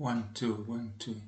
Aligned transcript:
One, 0.00 0.30
two, 0.32 0.64
one, 0.66 0.94
two. 0.98 1.20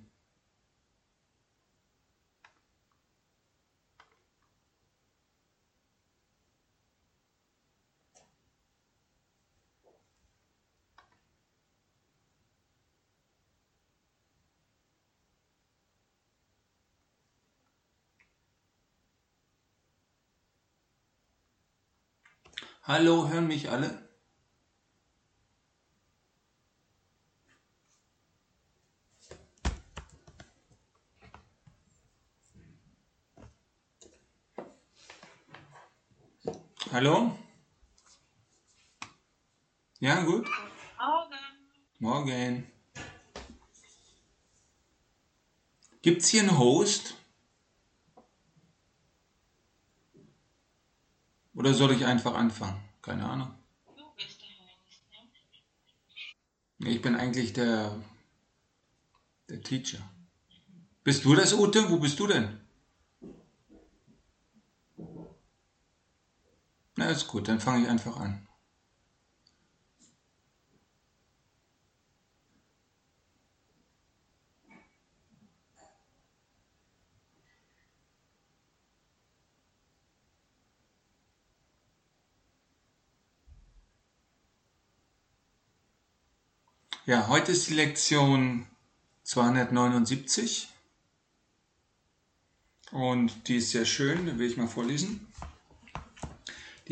Hallo, 22.85 23.29
hören 23.29 23.49
mich 23.49 23.69
alle? 23.71 24.12
Hallo? 36.93 37.39
Ja, 39.99 40.23
gut? 40.25 40.47
Morgen. 40.99 41.39
Morgen. 42.01 42.67
Gibt's 46.03 46.29
hier 46.29 46.43
einen 46.43 46.59
Host? 46.59 47.15
Oder 51.55 51.73
soll 51.73 51.93
ich 51.93 52.05
einfach 52.05 52.35
anfangen? 52.35 52.79
Keine 53.01 53.25
Ahnung. 53.27 53.55
Du 53.97 54.05
bist 54.15 54.43
der 54.43 54.49
Host? 54.59 55.01
Ich 56.81 57.01
bin 57.01 57.17
eigentlich 57.17 57.55
der, 57.55 57.99
der 59.49 59.63
Teacher. 59.63 60.07
Bist 61.05 61.25
du 61.25 61.35
das, 61.35 61.55
Ute? 61.55 61.89
Wo 61.89 61.97
bist 61.97 62.21
du 62.21 62.27
denn? 62.27 62.62
Na, 66.97 67.11
ist 67.11 67.27
gut, 67.29 67.49
dann 67.49 67.61
fange 67.61 67.83
ich 67.83 67.89
einfach 67.89 68.17
an. 68.19 68.47
Ja, 87.05 87.27
heute 87.29 87.51
ist 87.53 87.69
die 87.69 87.75
Lektion 87.75 88.67
279 89.25 90.69
und 92.93 93.49
die 93.49 93.57
ist 93.57 93.71
sehr 93.71 93.85
schön, 93.85 94.39
will 94.39 94.47
ich 94.49 94.57
mal 94.57 94.69
vorlesen. 94.69 95.27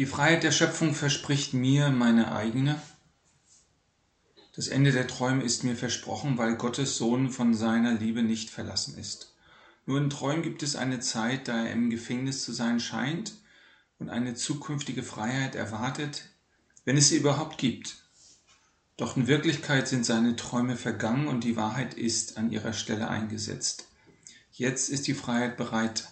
Die 0.01 0.07
Freiheit 0.07 0.45
der 0.45 0.51
Schöpfung 0.51 0.95
verspricht 0.95 1.53
mir 1.53 1.91
meine 1.91 2.33
eigene. 2.33 2.81
Das 4.55 4.69
Ende 4.69 4.93
der 4.93 5.07
Träume 5.07 5.43
ist 5.43 5.63
mir 5.63 5.77
versprochen, 5.77 6.39
weil 6.39 6.57
Gottes 6.57 6.97
Sohn 6.97 7.29
von 7.29 7.53
seiner 7.53 7.93
Liebe 7.93 8.23
nicht 8.23 8.49
verlassen 8.49 8.97
ist. 8.97 9.35
Nur 9.85 9.99
in 9.99 10.09
Träumen 10.09 10.43
gibt 10.43 10.63
es 10.63 10.75
eine 10.75 11.01
Zeit, 11.01 11.49
da 11.49 11.67
er 11.67 11.73
im 11.73 11.91
Gefängnis 11.91 12.43
zu 12.43 12.55
sein 12.55 12.81
scheint 12.81 13.35
und 13.99 14.09
eine 14.09 14.33
zukünftige 14.33 15.03
Freiheit 15.03 15.55
erwartet, 15.55 16.31
wenn 16.87 16.97
es 16.97 17.11
sie 17.11 17.19
überhaupt 17.19 17.59
gibt. 17.59 17.99
Doch 18.97 19.19
in 19.19 19.27
Wirklichkeit 19.27 19.87
sind 19.87 20.07
seine 20.07 20.35
Träume 20.35 20.77
vergangen 20.77 21.29
und 21.29 21.45
die 21.45 21.57
Wahrheit 21.57 21.93
ist 21.93 22.39
an 22.39 22.51
ihrer 22.51 22.73
Stelle 22.73 23.09
eingesetzt. 23.09 23.87
Jetzt 24.51 24.89
ist 24.89 25.09
die 25.09 25.15
Freiheit 25.15 25.59
bereit, 25.59 26.09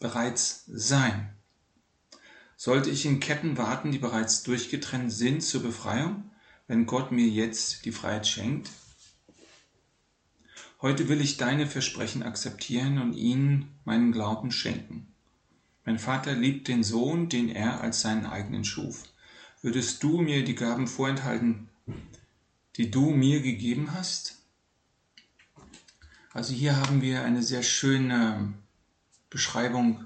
bereits 0.00 0.64
sein. 0.66 1.34
Sollte 2.64 2.90
ich 2.90 3.06
in 3.06 3.18
Ketten 3.18 3.58
warten, 3.58 3.90
die 3.90 3.98
bereits 3.98 4.44
durchgetrennt 4.44 5.12
sind 5.12 5.42
zur 5.42 5.64
Befreiung, 5.64 6.30
wenn 6.68 6.86
Gott 6.86 7.10
mir 7.10 7.26
jetzt 7.26 7.84
die 7.84 7.90
Freiheit 7.90 8.24
schenkt? 8.28 8.70
Heute 10.80 11.08
will 11.08 11.20
ich 11.20 11.38
deine 11.38 11.66
Versprechen 11.66 12.22
akzeptieren 12.22 13.02
und 13.02 13.14
ihnen 13.14 13.66
meinen 13.84 14.12
Glauben 14.12 14.52
schenken. 14.52 15.12
Mein 15.84 15.98
Vater 15.98 16.34
liebt 16.34 16.68
den 16.68 16.84
Sohn, 16.84 17.28
den 17.28 17.48
er 17.48 17.80
als 17.80 18.02
seinen 18.02 18.26
eigenen 18.26 18.64
schuf. 18.64 19.06
Würdest 19.60 20.00
du 20.04 20.18
mir 20.18 20.44
die 20.44 20.54
Gaben 20.54 20.86
vorenthalten, 20.86 21.68
die 22.76 22.92
du 22.92 23.10
mir 23.10 23.42
gegeben 23.42 23.92
hast? 23.92 24.38
Also 26.32 26.54
hier 26.54 26.76
haben 26.76 27.02
wir 27.02 27.24
eine 27.24 27.42
sehr 27.42 27.64
schöne 27.64 28.54
Beschreibung 29.30 30.04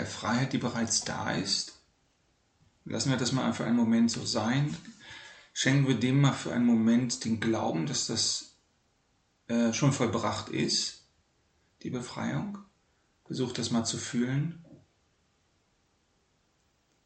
der 0.00 0.06
Freiheit, 0.06 0.54
die 0.54 0.58
bereits 0.58 1.04
da 1.04 1.30
ist. 1.30 1.78
Lassen 2.86 3.10
wir 3.10 3.18
das 3.18 3.32
mal 3.32 3.52
für 3.52 3.66
einen 3.66 3.76
Moment 3.76 4.10
so 4.10 4.24
sein. 4.24 4.74
Schenken 5.52 5.86
wir 5.86 5.94
dem 5.94 6.22
mal 6.22 6.32
für 6.32 6.54
einen 6.54 6.64
Moment 6.64 7.26
den 7.26 7.38
Glauben, 7.38 7.84
dass 7.84 8.06
das 8.06 8.56
äh, 9.48 9.74
schon 9.74 9.92
vollbracht 9.92 10.48
ist, 10.48 11.04
die 11.82 11.90
Befreiung. 11.90 12.58
Versucht 13.26 13.58
das 13.58 13.70
mal 13.70 13.84
zu 13.84 13.98
fühlen. 13.98 14.64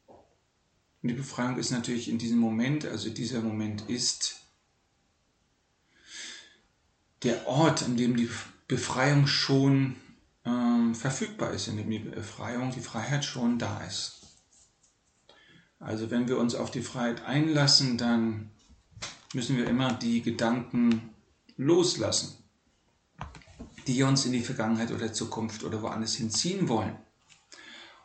Und 0.07 1.09
die 1.09 1.15
Befreiung 1.15 1.59
ist 1.59 1.73
natürlich 1.73 2.09
in 2.09 2.19
diesem 2.19 2.39
Moment, 2.39 2.87
also 2.87 3.11
dieser 3.11 3.43
Moment 3.43 3.91
ist 3.91 4.37
der 7.25 7.49
Ort, 7.49 7.83
an 7.83 7.97
dem 7.97 8.17
die 8.17 8.31
Befreiung 8.69 9.27
schon 9.27 9.97
ähm, 10.45 10.95
verfügbar 10.95 11.53
ist, 11.53 11.69
in 11.69 11.77
dem 11.77 11.91
die 11.91 11.99
Befreiung, 11.99 12.71
die 12.71 12.81
Freiheit 12.81 13.25
schon 13.25 13.59
da 13.59 13.83
ist. 13.85 14.21
Also 15.79 16.11
wenn 16.11 16.29
wir 16.29 16.39
uns 16.39 16.55
auf 16.55 16.71
die 16.71 16.83
Freiheit 16.83 17.25
einlassen, 17.27 17.99
dann 17.99 18.51
müssen 19.35 19.57
wir 19.57 19.69
immer 19.69 19.93
die 19.93 20.23
Gedanken 20.23 21.11
loslassen, 21.57 22.37
die 23.87 24.03
uns 24.03 24.25
in 24.25 24.33
die 24.33 24.41
Vergangenheit 24.41 24.93
oder 24.93 25.13
Zukunft 25.13 25.65
oder 25.65 25.83
woanders 25.83 26.15
hinziehen 26.15 26.69
wollen. 26.69 26.97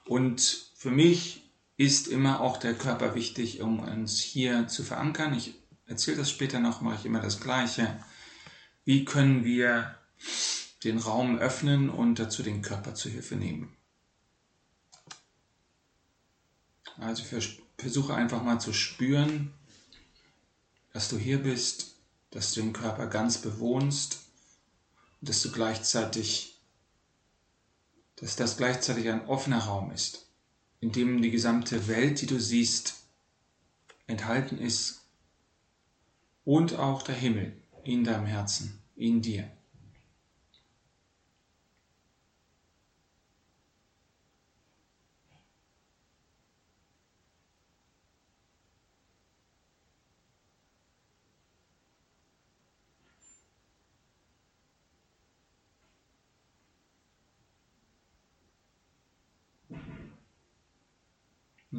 Und 0.06 0.42
für 0.76 0.92
mich 0.92 1.50
ist 1.78 2.08
immer 2.08 2.42
auch 2.42 2.58
der 2.58 2.74
Körper 2.74 3.16
wichtig, 3.16 3.62
um 3.62 3.80
uns 3.80 4.20
hier 4.20 4.68
zu 4.68 4.84
verankern. 4.84 5.34
Ich 5.34 5.54
erzähle 5.86 6.18
das 6.18 6.30
später 6.30 6.60
noch, 6.60 6.82
mache 6.82 6.96
ich 6.96 7.06
immer 7.06 7.22
das 7.22 7.40
Gleiche. 7.40 8.04
Wie 8.84 9.06
können 9.06 9.46
wir 9.46 9.96
den 10.84 10.98
Raum 10.98 11.38
öffnen 11.38 11.90
und 11.90 12.20
dazu 12.20 12.44
den 12.44 12.62
Körper 12.62 12.96
zur 12.96 13.12
Hilfe 13.12 13.36
nehmen? 13.36 13.76
Also 16.98 17.24
versuche 17.78 18.14
einfach 18.14 18.44
mal 18.44 18.60
zu 18.60 18.74
spüren, 18.74 19.54
dass 20.92 21.10
du 21.10 21.18
hier 21.18 21.42
bist, 21.42 21.96
dass 22.32 22.54
du 22.54 22.62
den 22.62 22.74
Körper 22.74 23.08
ganz 23.08 23.38
bewohnst 23.38 24.20
und 25.22 25.30
dass 25.30 25.42
du 25.42 25.52
gleichzeitig, 25.52 26.60
dass 28.18 28.36
das 28.36 28.58
gleichzeitig 28.58 29.10
ein 29.10 29.26
offener 29.28 29.60
Raum 29.60 29.92
ist, 29.92 30.28
in 30.82 30.92
dem 30.92 31.22
die 31.22 31.32
gesamte 31.32 31.88
Welt, 31.88 32.22
die 32.22 32.28
du 32.28 32.40
siehst, 32.40 32.96
enthalten 34.08 34.58
ist 34.58 35.02
und 36.44 36.76
auch 36.76 37.02
der 37.04 37.16
Himmel 37.16 37.62
in 37.84 38.04
deinem 38.04 38.26
Herzen, 38.26 38.82
in 38.96 39.22
dir. 39.22 39.50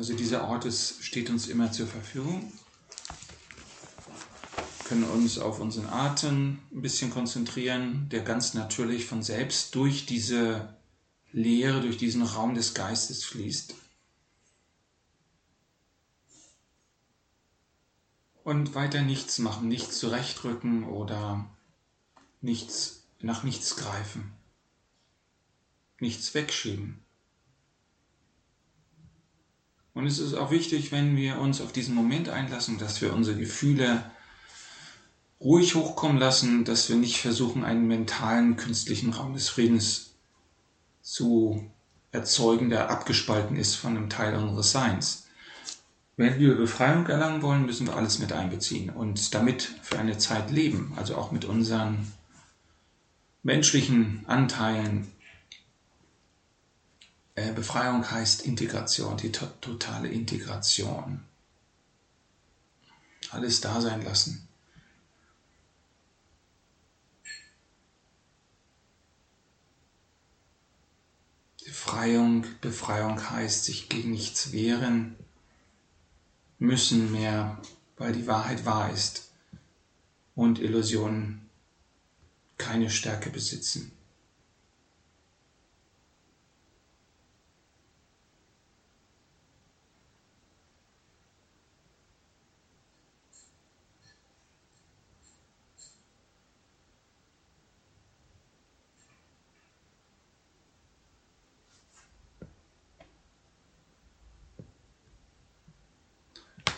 Also 0.01 0.15
dieser 0.15 0.49
Ort 0.49 0.65
ist, 0.65 1.05
steht 1.05 1.29
uns 1.29 1.47
immer 1.47 1.73
zur 1.73 1.87
Verfügung. 1.87 2.51
Wir 4.79 4.85
können 4.87 5.05
uns 5.05 5.39
auf 5.39 5.61
unseren 5.61 5.91
Atem 5.91 6.59
ein 6.73 6.81
bisschen 6.81 7.11
konzentrieren, 7.11 8.09
der 8.09 8.23
ganz 8.23 8.55
natürlich 8.55 9.05
von 9.05 9.23
selbst 9.23 9.75
durch 9.75 10.07
diese 10.07 10.75
Leere, 11.33 11.83
durch 11.83 11.99
diesen 11.99 12.23
Raum 12.23 12.55
des 12.55 12.73
Geistes 12.73 13.25
fließt. 13.25 13.75
Und 18.43 18.75
weiter 18.75 19.03
nichts 19.03 19.39
machen, 19.39 19.69
nichts 19.69 19.99
zurechtrücken 19.99 20.85
oder 20.85 21.45
nichts, 22.41 23.03
nach 23.21 23.43
nichts 23.43 23.77
greifen, 23.77 24.33
nichts 25.99 26.33
wegschieben. 26.33 27.05
Und 29.95 30.07
es 30.07 30.19
ist 30.19 30.35
auch 30.35 30.51
wichtig, 30.51 30.93
wenn 30.93 31.17
wir 31.17 31.39
uns 31.39 31.61
auf 31.61 31.73
diesen 31.73 31.95
Moment 31.95 32.29
einlassen, 32.29 32.79
dass 32.79 33.01
wir 33.01 33.13
unsere 33.13 33.37
Gefühle 33.37 34.05
ruhig 35.41 35.75
hochkommen 35.75 36.19
lassen, 36.19 36.65
dass 36.65 36.89
wir 36.89 36.97
nicht 36.97 37.21
versuchen, 37.21 37.65
einen 37.65 37.89
mentalen, 37.89 38.57
künstlichen 38.57 39.13
Raum 39.13 39.35
des 39.35 39.49
Friedens 39.49 40.15
zu 41.03 41.71
erzeugen, 42.13 42.71
der 42.71 42.91
abgespalten 42.91 43.57
ist 43.57 43.75
von 43.75 43.97
einem 43.97 44.11
Teil 44.11 44.35
unseres 44.37 44.73
Seins. 44.73 45.27
Wenn 46.17 46.39
wir 46.39 46.55
Befreiung 46.55 47.07
erlangen 47.07 47.41
wollen, 47.41 47.65
müssen 47.65 47.87
wir 47.87 47.97
alles 47.97 48.19
mit 48.19 48.33
einbeziehen 48.33 48.91
und 48.91 49.35
damit 49.35 49.63
für 49.83 49.99
eine 49.99 50.19
Zeit 50.19 50.51
leben, 50.51 50.93
also 50.97 51.17
auch 51.17 51.33
mit 51.33 51.47
unseren 51.47 52.13
menschlichen 53.43 54.25
Anteilen. 54.27 55.11
Äh, 57.41 57.53
Befreiung 57.53 58.11
heißt 58.11 58.43
Integration, 58.43 59.17
die 59.17 59.33
to 59.33 59.47
totale 59.63 60.09
Integration. 60.09 61.25
Alles 63.31 63.63
da 63.63 63.81
sein 63.81 64.03
lassen. 64.03 64.47
Befreiung, 71.65 72.45
Befreiung 72.61 73.31
heißt 73.31 73.65
sich 73.65 73.89
gegen 73.89 74.11
nichts 74.11 74.53
wehren 74.53 75.17
müssen 76.59 77.11
mehr, 77.11 77.59
weil 77.97 78.13
die 78.13 78.27
Wahrheit 78.27 78.67
wahr 78.67 78.93
ist 78.93 79.31
und 80.35 80.59
Illusionen 80.59 81.49
keine 82.59 82.91
Stärke 82.91 83.31
besitzen. 83.31 83.93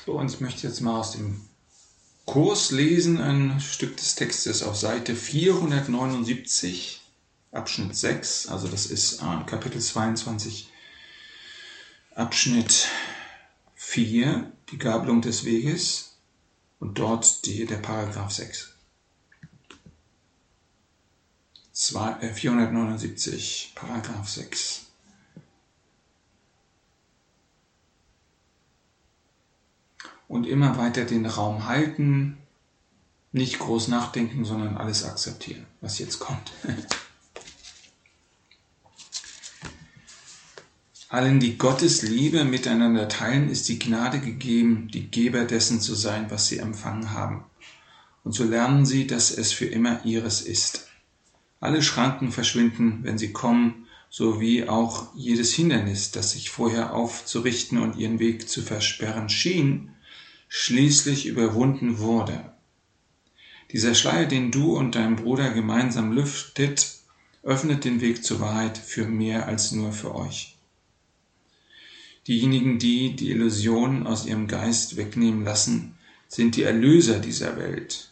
So, 0.04 0.14
und 0.14 0.32
ich 0.32 0.40
möchte 0.40 0.66
jetzt 0.66 0.81
mal 0.81 0.99
aus 0.99 1.12
dem 1.12 1.40
Kurs 2.26 2.72
lesen, 2.72 3.20
ein 3.20 3.60
Stück 3.60 3.96
des 3.96 4.16
Textes 4.16 4.64
auf 4.64 4.76
Seite 4.76 5.14
479, 5.14 7.00
Abschnitt 7.52 7.94
6, 7.94 8.49
also 8.49 8.66
das 8.66 8.87
ist 8.87 9.22
äh, 9.22 9.44
Kapitel 9.46 9.81
22, 9.81 10.70
Abschnitt 12.16 12.88
4, 13.76 14.50
die 14.72 14.78
Gabelung 14.78 15.22
des 15.22 15.44
Weges 15.44 16.16
und 16.81 16.98
dort 16.98 17.46
die, 17.46 17.64
der 17.64 17.76
Paragraph 17.76 18.32
6. 18.32 18.75
2, 21.72 22.12
äh, 22.22 22.34
479, 22.34 23.72
Paragraph 23.76 24.28
6. 24.28 24.91
und 30.32 30.46
immer 30.46 30.79
weiter 30.79 31.05
den 31.05 31.26
Raum 31.26 31.67
halten, 31.67 32.38
nicht 33.32 33.58
groß 33.58 33.88
nachdenken, 33.88 34.46
sondern 34.46 34.79
alles 34.79 35.05
akzeptieren, 35.05 35.67
was 35.82 35.99
jetzt 35.99 36.20
kommt. 36.20 36.52
Allen, 41.11 41.38
die 41.38 41.58
Gottes 41.58 42.00
Liebe 42.00 42.46
miteinander 42.46 43.08
teilen, 43.08 43.50
ist 43.50 43.69
die 43.69 43.79
Gnade 43.79 44.20
gegeben, 44.20 44.88
die 44.90 45.08
Geber 45.08 45.44
dessen 45.44 45.82
zu 45.82 45.94
sein, 45.94 46.31
was 46.31 46.46
sie 46.46 46.56
empfangen 46.56 47.11
haben. 47.11 47.44
Und 48.25 48.32
so 48.32 48.44
lernen 48.44 48.87
sie, 48.87 49.06
dass 49.06 49.31
es 49.31 49.52
für 49.52 49.67
immer 49.67 50.02
ihres 50.06 50.40
ist. 50.40 50.88
Alle 51.61 51.82
Schranken 51.82 52.32
verschwinden, 52.32 53.00
wenn 53.02 53.19
sie 53.19 53.34
kommen, 53.34 53.87
sowie 54.08 54.67
auch 54.67 55.14
jedes 55.14 55.52
Hindernis, 55.52 56.11
das 56.11 56.31
sich 56.31 56.49
vorher 56.49 56.94
aufzurichten 56.94 57.76
und 57.76 57.96
ihren 57.96 58.19
Weg 58.19 58.49
zu 58.49 58.62
versperren 58.62 59.29
schien, 59.29 59.91
schließlich 60.54 61.25
überwunden 61.25 61.99
wurde. 61.99 62.52
Dieser 63.70 63.94
Schleier, 63.94 64.26
den 64.26 64.50
du 64.50 64.76
und 64.76 64.94
dein 64.94 65.16
Bruder 65.16 65.49
gemeinsam 65.49 66.12
lüftet, 66.12 66.99
öffnet 67.43 67.87
den 67.87 68.02
Weg 68.02 68.22
zur 68.22 68.40
Wahrheit 68.40 68.76
für 68.76 69.06
mehr 69.06 69.46
als 69.46 69.72
nur 69.72 69.93
für 69.93 70.14
euch. 70.14 70.58
Diejenigen, 72.28 72.78
die 72.78 73.16
die 73.16 73.31
Illusion 73.31 74.06
aus 74.06 74.26
ihrem 74.26 74.46
Geist 74.46 74.99
wegnehmen 74.99 75.43
lassen, 75.43 75.94
sind 76.28 76.55
die 76.55 76.64
Erlöser 76.64 77.19
dieser 77.19 77.56
Welt, 77.56 78.10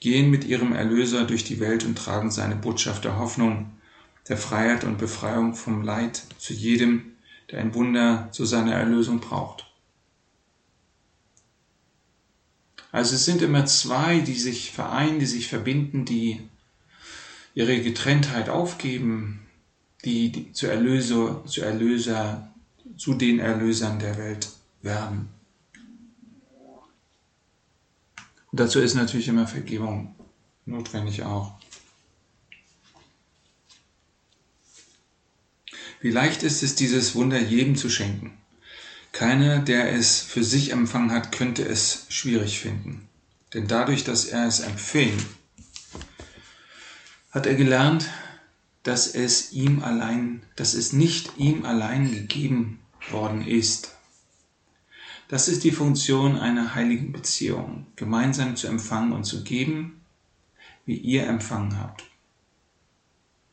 gehen 0.00 0.30
mit 0.30 0.44
ihrem 0.44 0.72
Erlöser 0.72 1.26
durch 1.26 1.44
die 1.44 1.60
Welt 1.60 1.84
und 1.84 1.98
tragen 1.98 2.30
seine 2.30 2.56
Botschaft 2.56 3.04
der 3.04 3.18
Hoffnung, 3.18 3.72
der 4.30 4.38
Freiheit 4.38 4.84
und 4.84 4.96
Befreiung 4.96 5.54
vom 5.54 5.82
Leid 5.82 6.22
zu 6.38 6.54
jedem, 6.54 7.12
der 7.50 7.60
ein 7.60 7.74
Wunder 7.74 8.30
zu 8.32 8.46
seiner 8.46 8.72
Erlösung 8.72 9.20
braucht. 9.20 9.65
Also 12.92 13.14
es 13.16 13.24
sind 13.24 13.42
immer 13.42 13.66
zwei, 13.66 14.20
die 14.20 14.34
sich 14.34 14.72
vereinen, 14.72 15.18
die 15.18 15.26
sich 15.26 15.48
verbinden, 15.48 16.04
die 16.04 16.40
ihre 17.54 17.80
Getrenntheit 17.80 18.48
aufgeben, 18.48 19.46
die, 20.04 20.30
die 20.30 20.52
zu 20.52 20.66
Erlöser, 20.66 21.44
zu 21.46 21.62
Erlöser, 21.62 22.52
zu 22.96 23.14
den 23.14 23.38
Erlösern 23.38 23.98
der 23.98 24.16
Welt 24.18 24.50
werden. 24.82 25.28
Und 28.50 28.60
dazu 28.60 28.80
ist 28.80 28.94
natürlich 28.94 29.28
immer 29.28 29.46
Vergebung 29.46 30.14
notwendig 30.64 31.24
auch. 31.24 31.58
Wie 36.00 36.10
leicht 36.10 36.42
ist 36.42 36.62
es, 36.62 36.74
dieses 36.74 37.14
Wunder 37.14 37.40
jedem 37.40 37.74
zu 37.74 37.90
schenken. 37.90 38.36
Keiner, 39.16 39.60
der 39.60 39.94
es 39.94 40.20
für 40.20 40.44
sich 40.44 40.72
empfangen 40.72 41.10
hat, 41.10 41.32
könnte 41.32 41.62
es 41.66 42.04
schwierig 42.10 42.60
finden. 42.60 43.08
Denn 43.54 43.66
dadurch, 43.66 44.04
dass 44.04 44.26
er 44.26 44.46
es 44.46 44.60
empfing, 44.60 45.16
hat 47.30 47.46
er 47.46 47.54
gelernt, 47.54 48.10
dass 48.82 49.06
es 49.06 49.52
ihm 49.52 49.82
allein, 49.82 50.42
dass 50.56 50.74
es 50.74 50.92
nicht 50.92 51.38
ihm 51.38 51.64
allein 51.64 52.10
gegeben 52.10 52.80
worden 53.10 53.40
ist. 53.46 53.96
Das 55.28 55.48
ist 55.48 55.64
die 55.64 55.72
Funktion 55.72 56.38
einer 56.38 56.74
heiligen 56.74 57.10
Beziehung, 57.10 57.86
gemeinsam 57.96 58.54
zu 58.54 58.66
empfangen 58.66 59.12
und 59.12 59.24
zu 59.24 59.44
geben, 59.44 60.02
wie 60.84 60.98
ihr 60.98 61.26
empfangen 61.26 61.78
habt. 61.78 62.04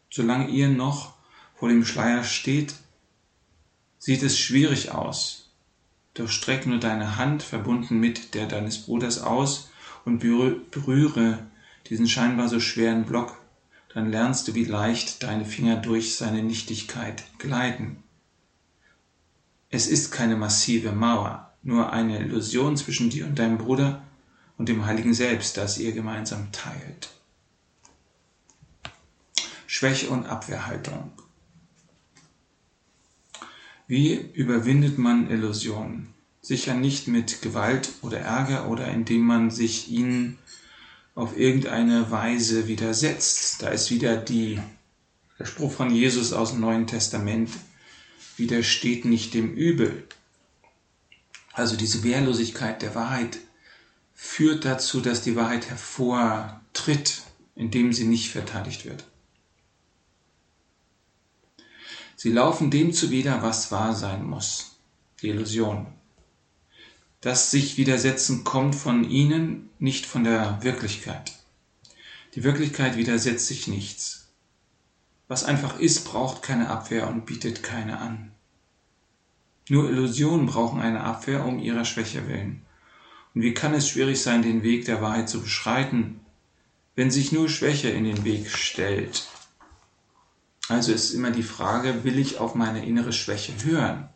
Solange 0.09 0.49
ihr 0.49 0.67
noch 0.67 1.13
vor 1.55 1.69
dem 1.69 1.85
Schleier 1.85 2.25
steht, 2.25 2.73
sieht 3.97 4.23
es 4.23 4.37
schwierig 4.37 4.91
aus, 4.91 5.42
doch 6.13 6.29
streck 6.29 6.65
nur 6.65 6.79
deine 6.79 7.17
Hand, 7.17 7.43
verbunden 7.43 7.99
mit 7.99 8.33
der 8.35 8.47
deines 8.47 8.79
Bruders, 8.79 9.21
aus 9.21 9.69
und 10.05 10.19
berühre 10.19 11.39
diesen 11.87 12.07
scheinbar 12.07 12.49
so 12.49 12.59
schweren 12.59 13.05
Block, 13.05 13.37
dann 13.93 14.09
lernst 14.09 14.47
du, 14.47 14.55
wie 14.55 14.65
leicht 14.65 15.23
deine 15.23 15.45
Finger 15.45 15.77
durch 15.77 16.15
seine 16.15 16.43
Nichtigkeit 16.43 17.23
gleiten. 17.37 18.03
Es 19.69 19.87
ist 19.87 20.11
keine 20.11 20.35
massive 20.35 20.91
Mauer, 20.91 21.51
nur 21.63 21.91
eine 21.91 22.19
Illusion 22.19 22.77
zwischen 22.77 23.09
dir 23.09 23.25
und 23.25 23.39
deinem 23.39 23.57
Bruder 23.57 24.03
und 24.57 24.69
dem 24.69 24.85
Heiligen 24.85 25.13
Selbst, 25.13 25.57
das 25.57 25.77
ihr 25.77 25.93
gemeinsam 25.93 26.51
teilt. 26.51 27.09
Schwäche 29.65 30.09
und 30.09 30.27
Abwehrhaltung. 30.27 31.11
Wie 33.95 34.15
überwindet 34.33 34.97
man 34.97 35.29
Illusionen? 35.29 36.15
Sicher 36.41 36.73
nicht 36.73 37.07
mit 37.07 37.43
Gewalt 37.43 37.91
oder 38.01 38.17
Ärger 38.17 38.67
oder 38.67 38.87
indem 38.87 39.21
man 39.21 39.51
sich 39.51 39.91
ihnen 39.91 40.39
auf 41.13 41.37
irgendeine 41.37 42.09
Weise 42.09 42.67
widersetzt. 42.67 43.61
Da 43.61 43.67
ist 43.67 43.91
wieder 43.91 44.17
die, 44.17 44.59
der 45.37 45.45
Spruch 45.45 45.71
von 45.71 45.93
Jesus 45.93 46.33
aus 46.33 46.53
dem 46.53 46.61
Neuen 46.61 46.87
Testament, 46.87 47.51
widersteht 48.35 49.05
nicht 49.05 49.35
dem 49.35 49.53
Übel. 49.53 50.07
Also 51.51 51.77
diese 51.77 52.03
Wehrlosigkeit 52.03 52.81
der 52.81 52.95
Wahrheit 52.95 53.37
führt 54.15 54.65
dazu, 54.65 55.01
dass 55.01 55.21
die 55.21 55.35
Wahrheit 55.35 55.69
hervortritt, 55.69 57.21
indem 57.55 57.93
sie 57.93 58.05
nicht 58.05 58.31
verteidigt 58.31 58.85
wird. 58.85 59.05
Sie 62.23 62.31
laufen 62.31 62.71
dem 62.71 62.93
zuwider, 62.93 63.41
was 63.41 63.69
wahr 63.69 63.93
sein 63.93 64.23
muss. 64.23 64.77
Die 65.21 65.27
Illusion. 65.27 65.87
Das 67.19 67.51
sich 67.51 67.75
widersetzen 67.75 68.45
kommt 68.45 68.75
von 68.75 69.03
ihnen, 69.03 69.69
nicht 69.77 70.05
von 70.05 70.23
der 70.23 70.63
Wirklichkeit. 70.63 71.33
Die 72.33 72.45
Wirklichkeit 72.45 72.95
widersetzt 72.95 73.47
sich 73.47 73.67
nichts. 73.67 74.29
Was 75.27 75.43
einfach 75.43 75.79
ist, 75.79 76.05
braucht 76.05 76.41
keine 76.41 76.69
Abwehr 76.69 77.09
und 77.09 77.25
bietet 77.25 77.61
keine 77.61 77.99
an. 77.99 78.31
Nur 79.67 79.89
Illusionen 79.89 80.45
brauchen 80.45 80.79
eine 80.79 81.01
Abwehr 81.01 81.43
um 81.43 81.59
ihrer 81.59 81.83
Schwäche 81.83 82.29
willen. 82.29 82.61
Und 83.35 83.41
wie 83.41 83.53
kann 83.53 83.73
es 83.73 83.89
schwierig 83.89 84.21
sein, 84.21 84.43
den 84.43 84.63
Weg 84.63 84.85
der 84.85 85.01
Wahrheit 85.01 85.27
zu 85.27 85.41
beschreiten, 85.41 86.21
wenn 86.95 87.11
sich 87.11 87.33
nur 87.33 87.49
Schwäche 87.49 87.89
in 87.89 88.05
den 88.05 88.23
Weg 88.23 88.49
stellt? 88.49 89.27
Also 90.69 90.93
ist 90.93 91.13
immer 91.13 91.31
die 91.31 91.43
Frage, 91.43 92.03
will 92.03 92.17
ich 92.17 92.39
auf 92.39 92.55
meine 92.55 92.85
innere 92.85 93.13
Schwäche 93.13 93.53
hören? 93.63 94.09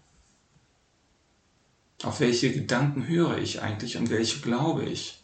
Auf 2.04 2.20
welche 2.20 2.52
Gedanken 2.52 3.08
höre 3.08 3.38
ich 3.38 3.62
eigentlich 3.62 3.98
und 3.98 4.10
welche 4.10 4.40
glaube 4.40 4.86
ich? 4.86 5.24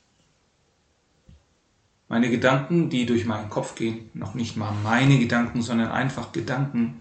Meine 2.09 2.29
Gedanken, 2.29 2.89
die 2.89 3.05
durch 3.05 3.25
meinen 3.25 3.49
Kopf 3.49 3.75
gehen, 3.75 4.09
noch 4.13 4.33
nicht 4.33 4.57
mal 4.57 4.73
meine 4.83 5.17
Gedanken, 5.17 5.61
sondern 5.61 5.91
einfach 5.91 6.31
Gedanken, 6.31 6.99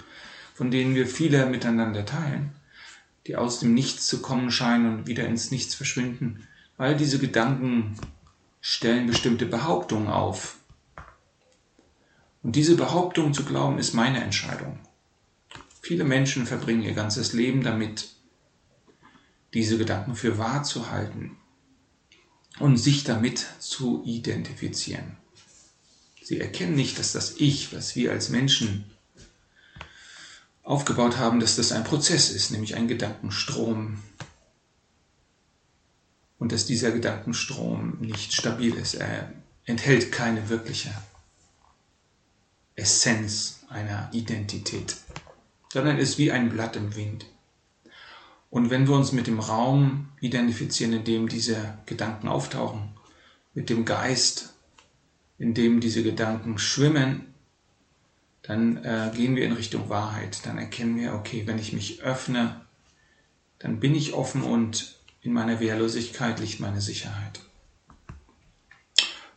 von 0.55 0.71
denen 0.71 0.95
wir 0.95 1.07
viele 1.07 1.47
miteinander 1.47 2.07
teilen, 2.07 2.53
die 3.27 3.37
aus 3.37 3.61
dem 3.61 3.75
Nichts 3.75 4.07
zu 4.07 4.23
kommen 4.23 4.51
scheinen 4.51 4.99
und 4.99 5.07
wieder 5.07 5.27
ins 5.27 5.51
Nichts 5.51 5.75
verschwinden, 5.75 6.47
weil 6.77 6.97
diese 6.97 7.19
Gedanken 7.19 7.97
stellen 8.61 9.07
bestimmte 9.07 9.47
Behauptungen 9.47 10.09
auf. 10.09 10.57
Und 12.43 12.57
diese 12.57 12.77
Behauptung 12.77 13.35
zu 13.35 13.45
glauben, 13.45 13.79
ist 13.79 13.95
meine 13.95 14.23
Entscheidung. 14.23 14.79
Viele 15.81 16.05
Menschen 16.05 16.47
verbringen 16.47 16.83
ihr 16.83 16.95
ganzes 16.95 17.33
Leben 17.33 17.63
damit, 17.63 18.11
diese 19.55 19.79
Gedanken 19.79 20.15
für 20.15 20.39
wahr 20.39 20.63
zu 20.63 20.91
halten 20.91 21.37
und 22.59 22.77
sich 22.77 23.05
damit 23.05 23.47
zu 23.59 24.03
identifizieren. 24.05 25.17
Sie 26.23 26.41
erkennen 26.41 26.75
nicht, 26.75 26.99
dass 26.99 27.13
das 27.13 27.37
Ich, 27.39 27.75
was 27.75 27.97
wir 27.97 28.13
als 28.13 28.29
Menschen 28.29 28.85
aufgebaut 30.63 31.19
haben, 31.19 31.41
dass 31.41 31.57
das 31.57 31.73
ein 31.73 31.85
Prozess 31.85 32.31
ist, 32.31 32.51
nämlich 32.51 32.77
ein 32.77 32.89
Gedankenstrom. 32.89 34.03
Und 36.39 36.53
dass 36.53 36.67
dieser 36.67 36.93
Gedankenstrom 36.93 37.99
nicht 38.01 38.33
stabil 38.33 38.75
ist. 38.75 38.95
Er 38.95 39.33
enthält 39.65 40.11
keine 40.13 40.49
wirkliche 40.49 40.93
Essenz 42.77 43.65
einer 43.69 44.09
Identität, 44.13 44.97
sondern 45.73 45.99
ist 45.99 46.19
wie 46.19 46.33
ein 46.33 46.51
Blatt 46.51 46.77
im 46.77 46.97
Wind. 46.97 47.27
Und 48.51 48.71
wenn 48.71 48.87
wir 48.87 48.95
uns 48.95 49.13
mit 49.13 49.27
dem 49.27 49.41
Raum 49.41 50.09
identifizieren, 50.21 50.93
in 50.93 51.05
dem 51.05 51.29
diese 51.29 51.79
Gedanken 51.87 52.29
auftauchen, 52.29 52.91
mit 53.55 53.71
dem 53.71 53.85
Geist, 53.85 54.55
in 55.39 55.55
dem 55.55 55.81
diese 55.81 56.03
Gedanken 56.03 56.59
schwimmen, 56.59 57.33
dann 58.43 58.85
äh, 58.85 59.11
gehen 59.15 59.37
wir 59.37 59.45
in 59.45 59.53
Richtung 59.53 59.89
Wahrheit. 59.89 60.45
Dann 60.45 60.59
erkennen 60.59 60.97
wir, 60.97 61.15
okay, 61.15 61.47
wenn 61.47 61.59
ich 61.59 61.73
mich 61.73 62.03
öffne, 62.03 62.61
dann 63.59 63.81
bin 63.81 63.95
ich 63.95 64.13
offen 64.13 64.43
und 64.43 64.99
in 65.21 65.33
meiner 65.33 65.61
Wehrlosigkeit 65.61 66.41
liegt 66.41 66.61
meine 66.61 66.81
Sicherheit. 66.81 67.41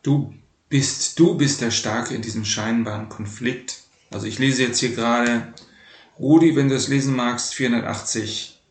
Du 0.01 0.33
bist, 0.69 1.19
du 1.19 1.35
bist 1.35 1.61
der 1.61 1.71
Starke 1.71 2.13
in 2.13 2.21
diesem 2.21 2.45
scheinbaren 2.45 3.09
Konflikt. 3.09 3.83
Also 4.11 4.27
ich 4.27 4.39
lese 4.39 4.63
jetzt 4.63 4.79
hier 4.79 4.95
gerade, 4.95 5.53
Rudi, 6.17 6.55
wenn 6.55 6.69
du 6.69 6.75
es 6.75 6.87
lesen 6.87 7.15
magst, 7.15 7.53
480 7.55 8.61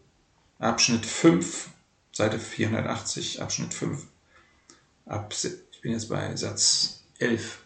Abschnitt 0.58 1.04
5, 1.04 1.68
Seite 2.12 2.38
480, 2.38 3.42
Abschnitt 3.42 3.74
5. 3.74 4.06
Ab, 5.06 5.34
ich 5.42 5.80
bin 5.82 5.92
jetzt 5.92 6.08
bei 6.08 6.34
Satz 6.36 7.02
11. 7.18 7.58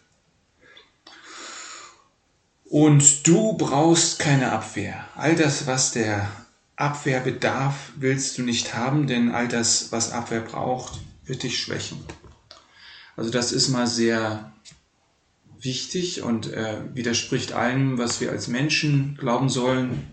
Und 2.65 3.25
du 3.25 3.53
brauchst 3.53 4.19
keine 4.19 4.51
Abwehr. 4.51 5.07
All 5.15 5.35
das, 5.35 5.65
was 5.65 5.91
der 5.91 6.29
Abwehr 6.75 7.19
bedarf, 7.19 7.91
willst 7.95 8.37
du 8.37 8.43
nicht 8.43 8.75
haben, 8.75 9.07
denn 9.07 9.31
all 9.31 9.47
das, 9.47 9.91
was 9.91 10.11
Abwehr 10.11 10.41
braucht, 10.41 10.99
wird 11.25 11.43
dich 11.43 11.59
schwächen. 11.59 12.03
Also 13.19 13.31
das 13.31 13.51
ist 13.51 13.67
mal 13.67 13.85
sehr 13.85 14.53
wichtig 15.59 16.21
und 16.21 16.53
äh, 16.53 16.95
widerspricht 16.95 17.51
allem, 17.51 17.97
was 17.97 18.21
wir 18.21 18.31
als 18.31 18.47
Menschen 18.47 19.17
glauben 19.17 19.49
sollen, 19.49 20.07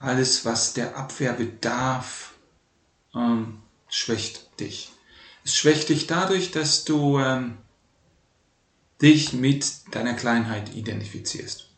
alles, 0.00 0.44
was 0.44 0.74
der 0.74 0.96
Abwehr 0.96 1.32
bedarf, 1.32 2.34
ähm, 3.14 3.62
schwächt 3.88 4.58
dich. 4.58 4.90
Es 5.44 5.54
schwächt 5.54 5.90
dich 5.90 6.08
dadurch, 6.08 6.50
dass 6.50 6.82
du 6.84 7.20
ähm, 7.20 7.56
dich 9.00 9.32
mit 9.32 9.94
deiner 9.94 10.14
Kleinheit 10.14 10.74
identifizierst. 10.74 11.70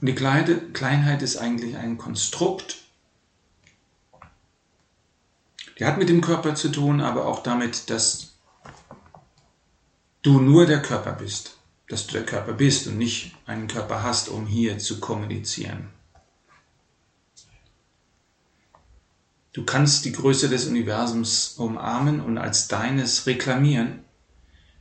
Und 0.00 0.06
die 0.06 0.14
Kleinheit 0.14 1.20
ist 1.20 1.36
eigentlich 1.36 1.76
ein 1.76 1.98
Konstrukt, 1.98 2.87
die 5.78 5.84
hat 5.84 5.98
mit 5.98 6.08
dem 6.08 6.20
Körper 6.20 6.54
zu 6.54 6.70
tun, 6.70 7.00
aber 7.00 7.26
auch 7.26 7.42
damit, 7.42 7.90
dass 7.90 8.34
du 10.22 10.40
nur 10.40 10.66
der 10.66 10.82
Körper 10.82 11.12
bist 11.12 11.58
dass 11.88 12.06
du 12.06 12.12
der 12.12 12.24
Körper 12.24 12.52
bist 12.52 12.86
und 12.86 12.98
nicht 12.98 13.34
einen 13.46 13.66
Körper 13.66 14.02
hast, 14.02 14.28
um 14.28 14.46
hier 14.46 14.78
zu 14.78 15.00
kommunizieren. 15.00 15.88
Du 19.52 19.64
kannst 19.64 20.04
die 20.04 20.12
Größe 20.12 20.48
des 20.48 20.66
Universums 20.66 21.54
umarmen 21.56 22.20
und 22.20 22.38
als 22.38 22.68
deines 22.68 23.26
reklamieren, 23.26 24.04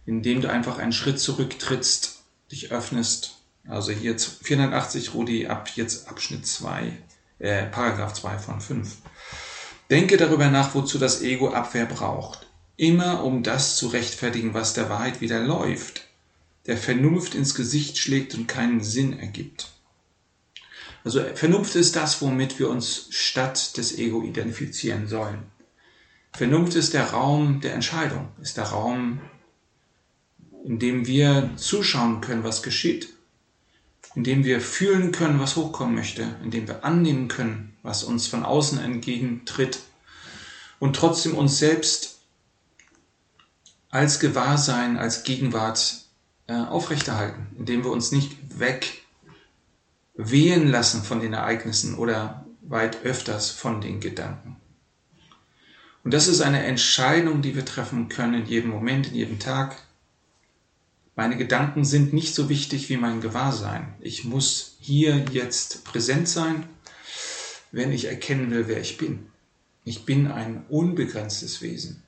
indem 0.06 0.42
du 0.42 0.52
einfach 0.52 0.78
einen 0.78 0.92
Schritt 0.92 1.20
zurücktrittst, 1.20 2.22
dich 2.52 2.72
öffnest. 2.72 3.38
Also 3.68 3.92
hier 3.92 4.20
480 4.20 5.14
Rudi 5.14 5.48
ab 5.48 5.70
jetzt 5.76 6.10
Abschnitt 6.10 6.46
2, 6.46 6.92
äh, 7.40 7.66
Paragraph 7.68 8.14
2 8.14 8.38
von 8.38 8.62
5. 8.62 8.98
Denke 9.90 10.18
darüber 10.18 10.50
nach, 10.50 10.76
wozu 10.76 10.98
das 10.98 11.22
Ego 11.22 11.52
Abwehr 11.52 11.86
braucht. 11.86 12.48
Immer 12.76 13.24
um 13.24 13.44
das 13.44 13.78
zu 13.78 13.88
rechtfertigen, 13.88 14.54
was 14.54 14.74
der 14.74 14.90
Wahrheit 14.90 15.22
wieder 15.22 15.40
läuft 15.40 16.08
der 16.68 16.78
Vernunft 16.78 17.34
ins 17.34 17.56
Gesicht 17.56 17.98
schlägt 17.98 18.36
und 18.36 18.48
keinen 18.48 18.84
Sinn 18.84 19.18
ergibt. 19.18 19.72
Also 21.04 21.24
Vernunft 21.34 21.76
ist 21.76 21.96
das, 21.96 22.22
womit 22.22 22.60
wir 22.60 22.70
uns 22.70 23.08
statt 23.12 23.78
des 23.78 23.98
Ego 23.98 24.24
identifizieren 24.24 25.08
sollen. 25.08 25.44
Vernunft 26.34 26.76
ist 26.76 26.94
der 26.94 27.12
Raum 27.12 27.62
der 27.62 27.74
Entscheidung, 27.74 28.28
ist 28.42 28.58
der 28.58 28.66
Raum, 28.66 29.22
in 30.66 30.80
dem 30.80 31.08
wir 31.08 31.52
zuschauen 31.56 32.20
können, 32.20 32.44
was 32.44 32.62
geschieht, 32.62 33.10
in 34.16 34.26
dem 34.26 34.44
wir 34.44 34.60
fühlen 34.60 35.14
können, 35.14 35.40
was 35.40 35.56
hochkommen 35.56 35.96
möchte, 35.96 36.36
in 36.44 36.52
dem 36.52 36.68
wir 36.68 36.84
annehmen 36.84 37.30
können, 37.30 37.77
was 37.88 38.04
uns 38.04 38.28
von 38.28 38.44
außen 38.44 38.78
entgegentritt 38.80 39.80
und 40.78 40.96
trotzdem 40.96 41.36
uns 41.36 41.58
selbst 41.58 42.20
als 43.90 44.20
Gewahrsein, 44.20 44.98
als 44.98 45.24
Gegenwart 45.24 46.02
äh, 46.48 46.54
aufrechterhalten, 46.54 47.48
indem 47.58 47.86
wir 47.86 47.92
uns 47.92 48.12
nicht 48.12 48.36
wegwehen 48.60 50.68
lassen 50.68 51.02
von 51.02 51.22
den 51.22 51.34
Ereignissen 51.34 51.96
oder 51.96 52.46
weit 52.62 53.06
öfters 53.06 53.50
von 53.50 53.80
den 53.80 54.02
Gedanken. 54.02 54.58
Und 56.04 56.14
das 56.14 56.28
ist 56.28 56.42
eine 56.42 56.66
Entscheidung, 56.66 57.42
die 57.42 57.56
wir 57.56 57.66
treffen 57.66 58.10
können 58.10 58.34
in 58.34 58.46
jedem 58.46 58.70
Moment, 58.70 59.08
in 59.08 59.16
jedem 59.16 59.40
Tag. 59.40 59.78
Meine 61.16 61.38
Gedanken 61.38 61.86
sind 61.86 62.14
nicht 62.14 62.36
so 62.36 62.50
wichtig 62.50 62.90
wie 62.90 62.98
mein 62.98 63.22
Gewahrsein. 63.22 63.96
Ich 64.02 64.26
muss 64.26 64.76
hier 64.80 65.26
jetzt 65.32 65.86
präsent 65.86 66.28
sein, 66.28 66.68
wenn 67.72 67.92
ich 67.92 68.06
erkennen 68.06 68.52
will, 68.52 68.68
wer 68.68 68.80
ich 68.80 68.98
bin. 68.98 69.28
Ich 69.84 70.06
bin 70.06 70.32
ein 70.32 70.66
unbegrenztes 70.70 71.62
Wesen. 71.62 72.04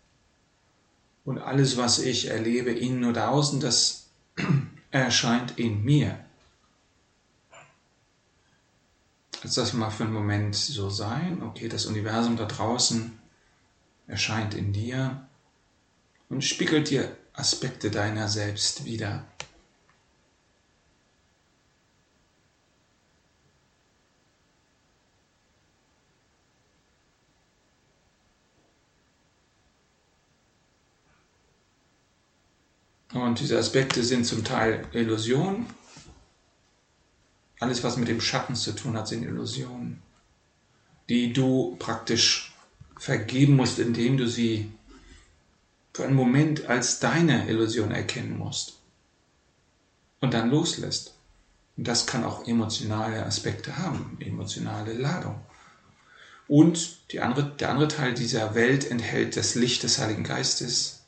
Und 1.25 1.37
alles, 1.37 1.77
was 1.77 1.99
ich 1.99 2.27
erlebe, 2.27 2.71
innen 2.71 3.05
oder 3.05 3.29
außen, 3.29 3.59
das 3.59 4.07
erscheint 4.91 5.57
in 5.57 5.83
mir. 5.83 6.19
Lass 9.43 9.53
das 9.53 9.73
mal 9.73 9.89
für 9.89 10.03
einen 10.03 10.13
Moment 10.13 10.55
so 10.55 10.89
sein. 10.89 11.41
Okay, 11.43 11.69
das 11.69 11.85
Universum 11.85 12.35
da 12.35 12.45
draußen 12.45 13.17
erscheint 14.07 14.55
in 14.55 14.73
dir 14.73 15.27
und 16.29 16.43
spiegelt 16.43 16.89
dir 16.89 17.15
Aspekte 17.33 17.89
deiner 17.91 18.27
selbst 18.27 18.85
wieder. 18.85 19.25
Und 33.13 33.39
diese 33.39 33.57
Aspekte 33.57 34.03
sind 34.03 34.25
zum 34.25 34.43
Teil 34.43 34.85
Illusionen. 34.91 35.65
Alles, 37.59 37.83
was 37.83 37.97
mit 37.97 38.07
dem 38.07 38.21
Schatten 38.21 38.55
zu 38.55 38.73
tun 38.73 38.95
hat, 38.95 39.07
sind 39.07 39.23
Illusionen, 39.23 40.01
die 41.09 41.33
du 41.33 41.75
praktisch 41.79 42.53
vergeben 42.97 43.55
musst, 43.55 43.79
indem 43.79 44.17
du 44.17 44.27
sie 44.27 44.71
für 45.93 46.05
einen 46.05 46.15
Moment 46.15 46.67
als 46.67 46.99
deine 46.99 47.49
Illusion 47.49 47.91
erkennen 47.91 48.37
musst 48.37 48.79
und 50.21 50.33
dann 50.33 50.49
loslässt. 50.49 51.15
Und 51.75 51.87
das 51.87 52.05
kann 52.05 52.23
auch 52.23 52.47
emotionale 52.47 53.25
Aspekte 53.25 53.77
haben, 53.77 54.17
emotionale 54.19 54.93
Ladung. 54.93 55.39
Und 56.47 56.99
andere, 57.19 57.55
der 57.59 57.69
andere 57.69 57.87
Teil 57.87 58.13
dieser 58.13 58.55
Welt 58.55 58.89
enthält 58.89 59.35
das 59.37 59.55
Licht 59.55 59.83
des 59.83 59.99
Heiligen 59.99 60.23
Geistes, 60.23 60.98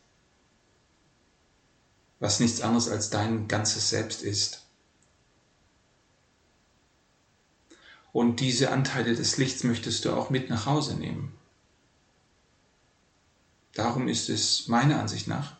was 2.22 2.40
nichts 2.40 2.62
anderes 2.62 2.88
als 2.88 3.10
dein 3.10 3.50
ganzes 3.50 3.90
Selbst 3.90 4.22
ist. 4.22 4.63
Und 8.13 8.40
diese 8.40 8.72
Anteile 8.72 9.16
des 9.16 9.38
Lichts 9.38 9.63
möchtest 9.63 10.06
du 10.06 10.13
auch 10.13 10.30
mit 10.30 10.50
nach 10.50 10.66
Hause 10.66 10.96
nehmen. 10.96 11.34
Darum 13.74 14.08
ist 14.08 14.30
es 14.30 14.68
meiner 14.68 15.00
Ansicht 15.00 15.28
nach 15.28 15.58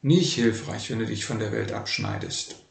nicht 0.00 0.34
hilfreich, 0.34 0.90
wenn 0.90 1.00
du 1.00 1.06
dich 1.06 1.24
von 1.24 1.38
der 1.38 1.52
Welt 1.52 1.72
abschneidest, 1.72 2.62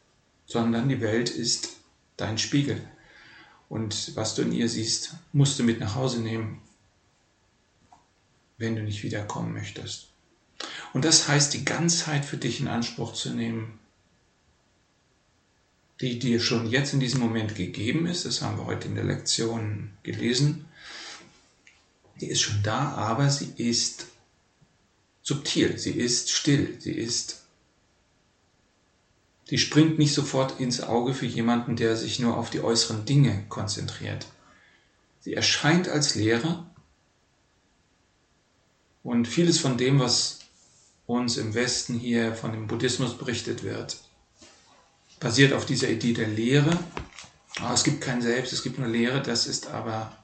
sondern 0.46 0.90
die 0.90 1.02
Welt 1.02 1.30
ist 1.30 1.70
dein 2.16 2.38
Spiegel. 2.38 2.82
Und 3.70 4.16
was 4.16 4.34
du 4.34 4.44
in 4.44 4.54
ihr 4.54 4.70
siehst, 4.70 5.16
musst 5.34 5.60
du 5.60 5.64
mit 5.64 5.80
nach 5.80 5.96
Hause 5.96 6.22
nehmen, 6.22 6.62
wenn 8.58 8.76
du 8.76 8.82
nicht 8.82 9.04
wiederkommen 9.04 9.54
möchtest. 9.54 10.08
Und 10.94 11.06
das 11.06 11.28
heißt, 11.28 11.54
die 11.54 11.66
Ganzheit 11.66 12.26
für 12.26 12.38
dich 12.38 12.60
in 12.60 12.68
Anspruch 12.68 13.14
zu 13.14 13.32
nehmen, 13.32 13.80
die 16.02 16.20
dir 16.20 16.40
schon 16.40 16.70
jetzt 16.70 16.94
in 16.94 17.00
diesem 17.00 17.20
Moment 17.20 17.56
gegeben 17.56 18.06
ist, 18.06 18.26
das 18.26 18.42
haben 18.42 18.58
wir 18.58 18.66
heute 18.66 18.88
in 18.88 18.96
der 18.96 19.04
Lektion 19.04 19.92
gelesen, 20.04 20.66
die 22.22 22.28
ist 22.28 22.42
schon 22.42 22.62
da, 22.64 22.94
aber 22.94 23.30
sie 23.30 23.54
ist 23.58 24.08
subtil, 25.22 25.78
sie 25.78 25.92
ist 25.92 26.32
still, 26.32 26.78
sie 26.80 26.94
ist, 26.94 27.44
die 29.50 29.58
springt 29.58 29.98
nicht 29.98 30.14
sofort 30.14 30.60
ins 30.60 30.82
Auge 30.82 31.14
für 31.14 31.26
jemanden, 31.26 31.76
der 31.76 31.96
sich 31.96 32.20
nur 32.20 32.38
auf 32.38 32.50
die 32.50 32.62
äußeren 32.62 33.06
Dinge 33.06 33.46
konzentriert. 33.50 34.28
Sie 35.22 35.34
erscheint 35.34 35.90
als 35.90 36.16
Lehre 36.16 36.66
und 39.04 39.28
vieles 39.28 39.60
von 39.60 39.78
dem, 39.78 40.00
was 40.00 40.37
uns 41.08 41.38
im 41.38 41.56
Westen 41.56 41.96
hier 41.96 42.36
von 42.36 42.52
dem 42.52 42.68
Buddhismus 42.68 43.18
berichtet 43.18 43.64
wird, 43.64 43.98
basiert 45.20 45.54
auf 45.54 45.66
dieser 45.66 45.90
Idee 45.90 46.14
der 46.14 46.28
Lehre. 46.28 46.78
Oh, 47.64 47.74
es 47.74 47.84
gibt 47.84 48.02
kein 48.02 48.22
Selbst, 48.22 48.54
es 48.54 48.62
gibt 48.62 48.78
nur 48.78 48.88
Lehre, 48.88 49.22
das 49.22 49.48
ist 49.48 49.68
aber 49.68 50.16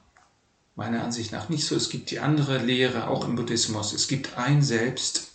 meiner 0.75 1.03
Ansicht 1.03 1.31
nach 1.31 1.49
nicht 1.49 1.65
so. 1.65 1.75
Es 1.75 1.89
gibt 1.89 2.11
die 2.11 2.19
andere 2.19 2.59
Lehre, 2.59 3.07
auch 3.07 3.25
im 3.25 3.35
Buddhismus. 3.35 3.93
Es 3.93 4.07
gibt 4.07 4.37
ein 4.37 4.61
Selbst 4.61 5.31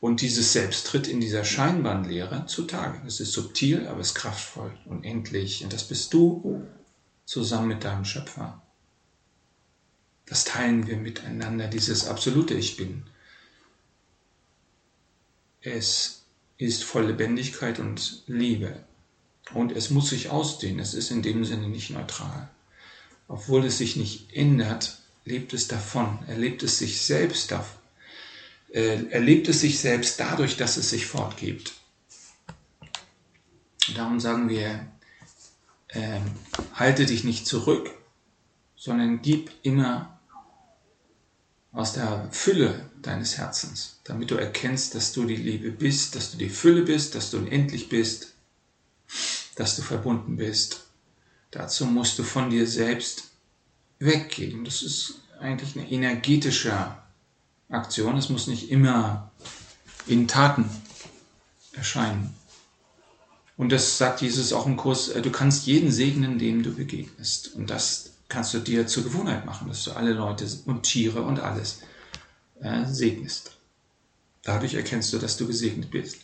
und 0.00 0.20
dieses 0.20 0.52
Selbst 0.52 0.86
tritt 0.86 1.06
in 1.06 1.20
dieser 1.20 1.44
scheinbaren 1.44 2.04
Lehre 2.04 2.46
zutage. 2.46 3.00
Es 3.06 3.20
ist 3.20 3.32
subtil, 3.32 3.86
aber 3.86 4.00
es 4.00 4.08
ist 4.08 4.14
kraftvoll 4.14 4.72
und 4.86 5.04
endlich. 5.04 5.62
Und 5.62 5.72
das 5.72 5.84
bist 5.84 6.12
du 6.12 6.66
zusammen 7.24 7.68
mit 7.68 7.84
deinem 7.84 8.04
Schöpfer. 8.04 8.60
Das 10.26 10.44
teilen 10.44 10.86
wir 10.86 10.96
miteinander, 10.96 11.68
dieses 11.68 12.06
absolute 12.08 12.54
Ich 12.54 12.76
bin. 12.76 13.04
Es 15.62 16.24
ist 16.58 16.84
voll 16.84 17.06
Lebendigkeit 17.06 17.78
und 17.78 18.22
Liebe. 18.26 18.84
Und 19.54 19.72
es 19.72 19.90
muss 19.90 20.10
sich 20.10 20.30
ausdehnen. 20.30 20.80
Es 20.80 20.94
ist 20.94 21.10
in 21.10 21.22
dem 21.22 21.44
Sinne 21.44 21.68
nicht 21.68 21.90
neutral 21.90 22.50
obwohl 23.32 23.64
es 23.64 23.78
sich 23.78 23.96
nicht 23.96 24.34
ändert, 24.34 24.98
lebt 25.24 25.54
es 25.54 25.66
davon. 25.66 26.18
Er 26.26 26.36
lebt 26.36 26.62
es 26.62 26.78
sich 26.78 27.00
selbst 27.00 27.50
davon. 27.50 27.80
Äh, 28.72 29.04
er 29.10 29.20
es 29.48 29.60
sich 29.62 29.78
selbst 29.78 30.20
dadurch, 30.20 30.58
dass 30.58 30.76
es 30.76 30.90
sich 30.90 31.06
fortgibt. 31.06 31.72
Darum 33.94 34.20
sagen 34.20 34.50
wir, 34.50 34.86
äh, 35.88 36.20
halte 36.74 37.06
dich 37.06 37.24
nicht 37.24 37.46
zurück, 37.46 37.90
sondern 38.76 39.22
gib 39.22 39.50
immer 39.62 40.11
aus 41.72 41.94
der 41.94 42.28
Fülle 42.30 42.90
deines 43.00 43.38
Herzens, 43.38 44.00
damit 44.04 44.30
du 44.30 44.36
erkennst, 44.36 44.94
dass 44.94 45.12
du 45.12 45.24
die 45.24 45.36
Liebe 45.36 45.70
bist, 45.70 46.14
dass 46.14 46.30
du 46.30 46.38
die 46.38 46.50
Fülle 46.50 46.82
bist, 46.82 47.14
dass 47.14 47.30
du 47.30 47.38
unendlich 47.38 47.88
bist, 47.88 48.34
dass 49.56 49.76
du 49.76 49.82
verbunden 49.82 50.36
bist 50.36 50.82
Dazu 51.52 51.84
musst 51.84 52.18
du 52.18 52.24
von 52.24 52.48
dir 52.48 52.66
selbst 52.66 53.24
weggehen. 53.98 54.64
Das 54.64 54.82
ist 54.82 55.20
eigentlich 55.38 55.76
eine 55.76 55.90
energetische 55.90 56.96
Aktion. 57.68 58.16
Es 58.16 58.30
muss 58.30 58.46
nicht 58.46 58.70
immer 58.70 59.30
in 60.06 60.26
Taten 60.26 60.64
erscheinen. 61.74 62.34
Und 63.58 63.70
das 63.70 63.98
sagt 63.98 64.22
Jesus 64.22 64.54
auch 64.54 64.66
im 64.66 64.78
Kurs, 64.78 65.08
äh, 65.10 65.20
du 65.20 65.30
kannst 65.30 65.66
jeden 65.66 65.92
segnen, 65.92 66.38
dem 66.38 66.62
du 66.62 66.74
begegnest. 66.74 67.54
Und 67.54 67.68
das 67.68 68.11
kannst 68.32 68.54
du 68.54 68.60
dir 68.60 68.86
zur 68.86 69.04
Gewohnheit 69.04 69.44
machen, 69.44 69.68
dass 69.68 69.84
du 69.84 69.92
alle 69.92 70.14
Leute 70.14 70.48
und 70.64 70.84
Tiere 70.84 71.20
und 71.22 71.38
alles 71.40 71.82
äh, 72.60 72.86
segnest. 72.86 73.58
Dadurch 74.42 74.74
erkennst 74.74 75.12
du, 75.12 75.18
dass 75.18 75.36
du 75.36 75.46
gesegnet 75.46 75.90
bist. 75.90 76.22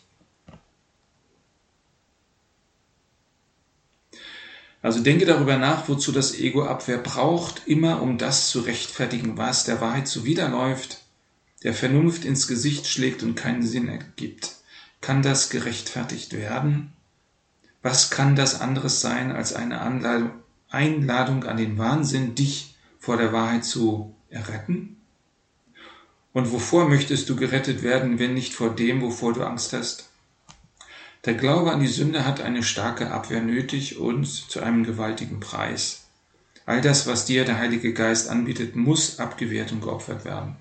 Also 4.80 5.00
denke 5.00 5.26
darüber 5.26 5.58
nach, 5.58 5.88
wozu 5.88 6.10
das 6.10 6.34
Ego 6.34 6.64
Abwehr 6.64 6.98
braucht, 6.98 7.66
immer 7.66 8.00
um 8.00 8.16
das 8.16 8.48
zu 8.48 8.60
rechtfertigen, 8.60 9.36
was 9.36 9.64
der 9.64 9.82
Wahrheit 9.82 10.08
zuwiderläuft, 10.08 11.02
der 11.62 11.74
Vernunft 11.74 12.24
ins 12.24 12.48
Gesicht 12.48 12.86
schlägt 12.86 13.22
und 13.22 13.34
keinen 13.34 13.66
Sinn 13.66 13.88
ergibt. 13.88 14.54
Kann 15.02 15.20
das 15.20 15.50
gerechtfertigt 15.50 16.32
werden? 16.32 16.92
Was 17.82 18.10
kann 18.10 18.34
das 18.34 18.60
anderes 18.60 19.00
sein 19.00 19.30
als 19.30 19.52
eine 19.52 19.80
Einladung 20.70 21.44
an 21.44 21.56
den 21.56 21.78
Wahnsinn, 21.78 22.34
dich 22.34 22.76
vor 22.98 23.16
der 23.16 23.32
Wahrheit 23.32 23.64
zu 23.64 24.14
erretten? 24.30 24.96
Und 26.32 26.52
wovor 26.52 26.88
möchtest 26.88 27.28
du 27.28 27.36
gerettet 27.36 27.82
werden, 27.82 28.18
wenn 28.18 28.34
nicht 28.34 28.52
vor 28.52 28.74
dem, 28.74 29.00
wovor 29.00 29.32
du 29.32 29.42
Angst 29.44 29.72
hast? 29.72 30.10
Der 31.24 31.34
Glaube 31.34 31.72
an 31.72 31.80
die 31.80 31.88
Sünde 31.88 32.24
hat 32.24 32.40
eine 32.40 32.62
starke 32.62 33.10
Abwehr 33.10 33.40
nötig 33.40 33.98
und 33.98 34.26
zu 34.26 34.60
einem 34.60 34.84
gewaltigen 34.84 35.40
Preis. 35.40 36.04
All 36.64 36.80
das, 36.80 37.06
was 37.06 37.24
dir 37.24 37.44
der 37.44 37.58
Heilige 37.58 37.92
Geist 37.92 38.28
anbietet, 38.28 38.76
muss 38.76 39.18
abgewehrt 39.18 39.72
und 39.72 39.80
geopfert 39.80 40.24
werden. 40.24 40.56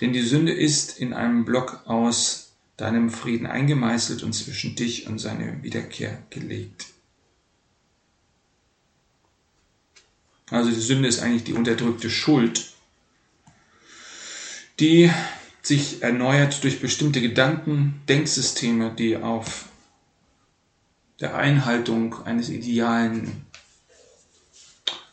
Denn 0.00 0.12
die 0.12 0.22
Sünde 0.22 0.52
ist 0.52 0.98
in 0.98 1.12
einem 1.12 1.44
Block 1.44 1.82
aus 1.86 2.52
deinem 2.76 3.10
Frieden 3.10 3.46
eingemeißelt 3.46 4.22
und 4.22 4.32
zwischen 4.32 4.76
dich 4.76 5.06
und 5.06 5.18
seine 5.18 5.62
Wiederkehr 5.62 6.22
gelegt. 6.30 6.93
Also 10.50 10.70
die 10.70 10.80
Sünde 10.80 11.08
ist 11.08 11.20
eigentlich 11.20 11.44
die 11.44 11.54
unterdrückte 11.54 12.10
Schuld, 12.10 12.72
die 14.78 15.10
sich 15.62 16.02
erneuert 16.02 16.62
durch 16.62 16.80
bestimmte 16.80 17.20
Gedanken, 17.20 18.02
Denksysteme, 18.08 18.94
die 18.96 19.16
auf 19.16 19.66
der 21.20 21.36
Einhaltung 21.36 22.22
eines 22.24 22.50
idealen, 22.50 23.46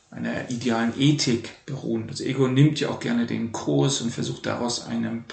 einer 0.09 0.49
idealen 0.49 0.99
Ethik 0.99 1.65
beruhen. 1.65 2.07
Das 2.07 2.19
Ego 2.19 2.47
nimmt 2.47 2.79
ja 2.81 2.89
auch 2.89 2.99
gerne 2.99 3.25
den 3.25 3.53
Kurs 3.53 4.01
und 4.01 4.11
versucht 4.11 4.45
daraus 4.45 4.85
eine, 4.85 5.23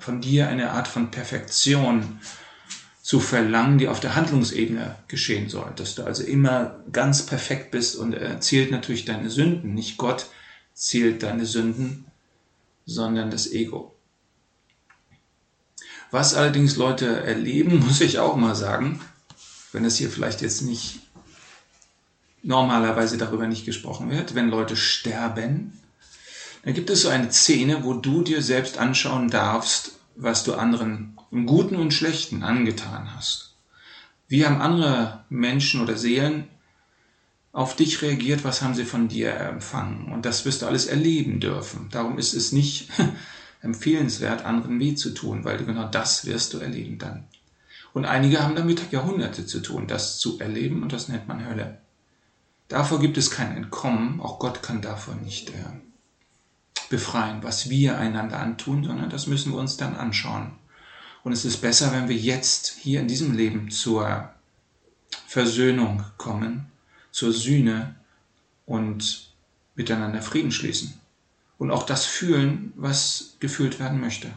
von 0.00 0.20
dir 0.20 0.48
eine 0.48 0.72
Art 0.72 0.88
von 0.88 1.10
Perfektion 1.12 2.20
zu 3.08 3.20
verlangen, 3.20 3.78
die 3.78 3.88
auf 3.88 4.00
der 4.00 4.16
Handlungsebene 4.16 4.96
geschehen 5.08 5.48
soll. 5.48 5.72
Dass 5.76 5.94
du 5.94 6.04
also 6.04 6.22
immer 6.22 6.78
ganz 6.92 7.24
perfekt 7.24 7.70
bist 7.70 7.96
und 7.96 8.12
er 8.12 8.38
zählt 8.42 8.70
natürlich 8.70 9.06
deine 9.06 9.30
Sünden. 9.30 9.72
Nicht 9.72 9.96
Gott 9.96 10.26
zählt 10.74 11.22
deine 11.22 11.46
Sünden, 11.46 12.04
sondern 12.84 13.30
das 13.30 13.50
Ego. 13.50 13.96
Was 16.10 16.34
allerdings 16.34 16.76
Leute 16.76 17.22
erleben, 17.22 17.78
muss 17.86 18.02
ich 18.02 18.18
auch 18.18 18.36
mal 18.36 18.54
sagen, 18.54 19.00
wenn 19.72 19.86
es 19.86 19.96
hier 19.96 20.10
vielleicht 20.10 20.42
jetzt 20.42 20.60
nicht 20.60 21.00
normalerweise 22.42 23.16
darüber 23.16 23.46
nicht 23.46 23.64
gesprochen 23.64 24.10
wird, 24.10 24.34
wenn 24.34 24.50
Leute 24.50 24.76
sterben, 24.76 25.80
dann 26.62 26.74
gibt 26.74 26.90
es 26.90 27.00
so 27.00 27.08
eine 27.08 27.32
Szene, 27.32 27.84
wo 27.84 27.94
du 27.94 28.20
dir 28.22 28.42
selbst 28.42 28.76
anschauen 28.76 29.30
darfst, 29.30 29.92
was 30.14 30.44
du 30.44 30.52
anderen 30.52 31.17
im 31.30 31.46
Guten 31.46 31.76
und 31.76 31.92
Schlechten 31.92 32.42
angetan 32.42 33.14
hast. 33.14 33.54
Wie 34.28 34.44
haben 34.44 34.60
andere 34.60 35.24
Menschen 35.28 35.80
oder 35.80 35.96
Seelen 35.96 36.48
auf 37.52 37.76
dich 37.76 38.02
reagiert, 38.02 38.44
was 38.44 38.62
haben 38.62 38.74
sie 38.74 38.84
von 38.84 39.08
dir 39.08 39.34
empfangen? 39.34 40.12
Und 40.12 40.26
das 40.26 40.44
wirst 40.44 40.62
du 40.62 40.66
alles 40.66 40.86
erleben 40.86 41.40
dürfen. 41.40 41.88
Darum 41.90 42.18
ist 42.18 42.34
es 42.34 42.52
nicht 42.52 42.90
empfehlenswert, 43.62 44.44
anderen 44.44 44.78
weh 44.78 44.94
zu 44.94 45.10
tun, 45.10 45.44
weil 45.44 45.64
genau 45.64 45.88
das 45.88 46.26
wirst 46.26 46.52
du 46.52 46.58
erleben 46.58 46.98
dann. 46.98 47.24
Und 47.94 48.04
einige 48.04 48.42
haben 48.42 48.54
damit 48.54 48.92
Jahrhunderte 48.92 49.46
zu 49.46 49.60
tun, 49.60 49.86
das 49.86 50.18
zu 50.18 50.38
erleben 50.38 50.82
und 50.82 50.92
das 50.92 51.08
nennt 51.08 51.26
man 51.26 51.46
Hölle. 51.46 51.78
Davor 52.68 53.00
gibt 53.00 53.16
es 53.16 53.30
kein 53.30 53.56
Entkommen, 53.56 54.20
auch 54.20 54.38
Gott 54.38 54.62
kann 54.62 54.82
davor 54.82 55.14
nicht 55.14 55.50
äh, 55.50 55.62
befreien, 56.90 57.42
was 57.42 57.70
wir 57.70 57.98
einander 57.98 58.38
antun, 58.40 58.84
sondern 58.84 59.08
das 59.08 59.26
müssen 59.26 59.52
wir 59.52 59.58
uns 59.58 59.78
dann 59.78 59.96
anschauen. 59.96 60.52
Und 61.24 61.32
es 61.32 61.44
ist 61.44 61.58
besser, 61.58 61.92
wenn 61.92 62.08
wir 62.08 62.16
jetzt 62.16 62.76
hier 62.80 63.00
in 63.00 63.08
diesem 63.08 63.36
Leben 63.36 63.70
zur 63.70 64.30
Versöhnung 65.26 66.04
kommen, 66.16 66.70
zur 67.10 67.32
Sühne 67.32 67.94
und 68.66 69.30
miteinander 69.74 70.22
Frieden 70.22 70.52
schließen 70.52 71.00
und 71.58 71.70
auch 71.70 71.84
das 71.84 72.06
fühlen, 72.06 72.72
was 72.76 73.36
gefühlt 73.40 73.78
werden 73.80 74.00
möchte. 74.00 74.30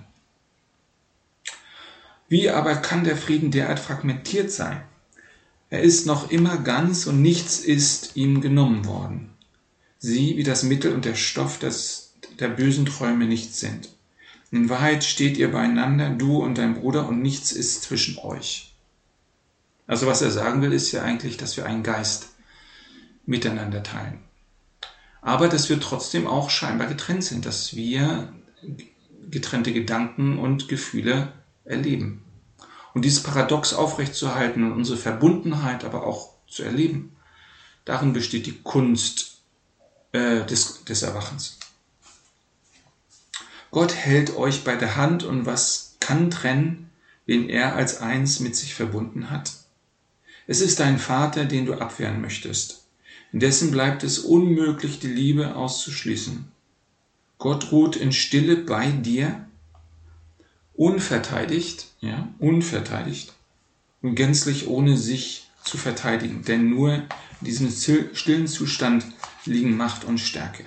Wie 2.28 2.50
aber 2.50 2.76
kann 2.76 3.04
der 3.04 3.18
Frieden 3.18 3.52
derart 3.52 3.80
fragmentiert 3.80 4.52
sein? 4.52 4.82
Er 5.70 5.82
ist 5.82 6.06
noch 6.06 6.32
immer 6.32 6.58
ganz 6.58 7.06
und 7.06 7.22
nichts 7.22 7.60
ist 7.60 8.16
ihm 8.16 8.42
genommen 8.42 8.86
worden. 8.86 9.30
Sie, 10.00 10.38
wie 10.38 10.44
das 10.44 10.64
Mittel 10.64 10.94
und 10.94 11.06
der 11.06 11.16
Stoff 11.16 11.60
des, 11.60 12.14
der 12.40 12.50
bösen 12.50 12.86
Träume 12.86 13.26
nichts 13.26 13.60
sind. 13.60 13.90
In 14.52 14.70
Wahrheit 14.70 15.04
steht 15.04 15.38
ihr 15.38 15.52
beieinander, 15.52 16.10
du 16.10 16.44
und 16.44 16.58
dein 16.58 16.76
Bruder, 16.76 17.08
und 17.08 17.22
nichts 17.22 17.52
ist 17.52 17.84
zwischen 17.84 18.18
euch. 18.20 18.74
Also 19.88 20.08
was 20.08 20.22
er 20.22 20.32
sagen 20.32 20.62
will, 20.62 20.74
ist 20.74 20.92
ja 20.92 21.04
eigentlich, 21.04 21.38
dass 21.38 21.58
wir 21.58 21.66
einen 21.66 21.84
Geist 21.84 22.30
miteinander 23.26 23.82
teilen 23.82 24.20
aber 25.22 25.48
dass 25.48 25.70
wir 25.70 25.80
trotzdem 25.80 26.28
auch 26.28 26.50
scheinbar 26.50 26.88
getrennt 26.88 27.24
sind, 27.24 27.46
dass 27.46 27.76
wir 27.76 28.34
getrennte 29.30 29.72
Gedanken 29.72 30.38
und 30.38 30.68
Gefühle 30.68 31.32
erleben. 31.64 32.24
Und 32.94 33.06
dieses 33.06 33.24
Paradox 33.24 33.74
aufrechtzuerhalten 33.74 34.64
und 34.64 34.74
unsere 34.74 34.98
Verbundenheit 34.98 35.86
aber 35.86 36.06
auch 36.06 36.34
zu 36.48 36.64
erleben, 36.64 37.16
darin 37.86 38.14
besteht 38.14 38.48
die 38.48 38.62
Kunst 38.62 39.42
äh, 40.12 40.44
des, 40.46 40.84
des 40.84 41.04
Erwachens. 41.04 41.60
Gott 43.72 43.96
hält 43.96 44.36
euch 44.36 44.66
bei 44.66 44.76
der 44.76 44.98
Hand 44.98 45.24
und 45.24 45.46
was 45.46 45.96
kann 46.02 46.30
trennen, 46.30 46.90
wen 47.26 47.48
er 47.48 47.76
als 47.76 48.02
eins 48.02 48.42
mit 48.42 48.56
sich 48.56 48.76
verbunden 48.76 49.30
hat? 49.32 49.54
Es 50.46 50.60
ist 50.60 50.82
dein 50.82 51.00
Vater, 51.00 51.46
den 51.46 51.66
du 51.66 51.76
abwehren 51.76 52.20
möchtest. 52.20 52.86
Indessen 53.32 53.72
bleibt 53.72 54.04
es 54.04 54.20
unmöglich, 54.20 55.00
die 55.00 55.08
Liebe 55.08 55.56
auszuschließen. 55.56 56.52
Gott 57.38 57.72
ruht 57.72 57.96
in 57.96 58.12
Stille 58.12 58.58
bei 58.58 58.92
dir, 58.92 59.48
unverteidigt, 60.74 61.88
ja, 62.02 62.28
unverteidigt 62.40 63.34
und 64.02 64.16
gänzlich 64.16 64.68
ohne 64.68 64.98
sich 64.98 65.50
zu 65.64 65.78
verteidigen, 65.78 66.44
denn 66.44 66.70
nur 66.70 66.96
in 66.96 67.06
diesem 67.42 67.72
stillen 68.14 68.48
Zustand 68.48 69.06
liegen 69.46 69.78
Macht 69.78 70.04
und 70.04 70.18
Stärke. 70.18 70.66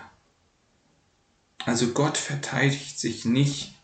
Also 1.65 1.89
Gott 1.89 2.17
verteidigt 2.17 2.99
sich 2.99 3.25
nicht. 3.25 3.75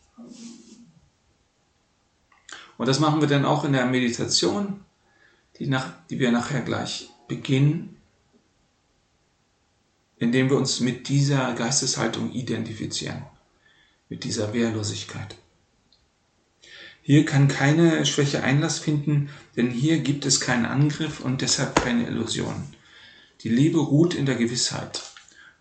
Und 2.76 2.86
das 2.86 3.00
machen 3.00 3.20
wir 3.20 3.28
dann 3.28 3.44
auch 3.44 3.64
in 3.64 3.72
der 3.72 3.86
Meditation, 3.86 4.84
die, 5.58 5.66
nach, 5.66 5.92
die 6.08 6.18
wir 6.18 6.32
nachher 6.32 6.62
gleich 6.62 7.10
beginnen 7.28 8.00
indem 10.20 10.50
wir 10.50 10.58
uns 10.58 10.80
mit 10.80 11.08
dieser 11.08 11.54
Geisteshaltung 11.54 12.32
identifizieren, 12.32 13.24
mit 14.08 14.22
dieser 14.22 14.52
Wehrlosigkeit. 14.52 15.34
Hier 17.02 17.24
kann 17.24 17.48
keine 17.48 18.04
Schwäche 18.04 18.44
Einlass 18.44 18.78
finden, 18.78 19.30
denn 19.56 19.70
hier 19.70 19.98
gibt 19.98 20.26
es 20.26 20.38
keinen 20.38 20.66
Angriff 20.66 21.20
und 21.20 21.40
deshalb 21.40 21.74
keine 21.82 22.06
Illusion. 22.06 22.74
Die 23.40 23.48
Liebe 23.48 23.78
ruht 23.78 24.14
in 24.14 24.26
der 24.26 24.34
Gewissheit. 24.34 25.02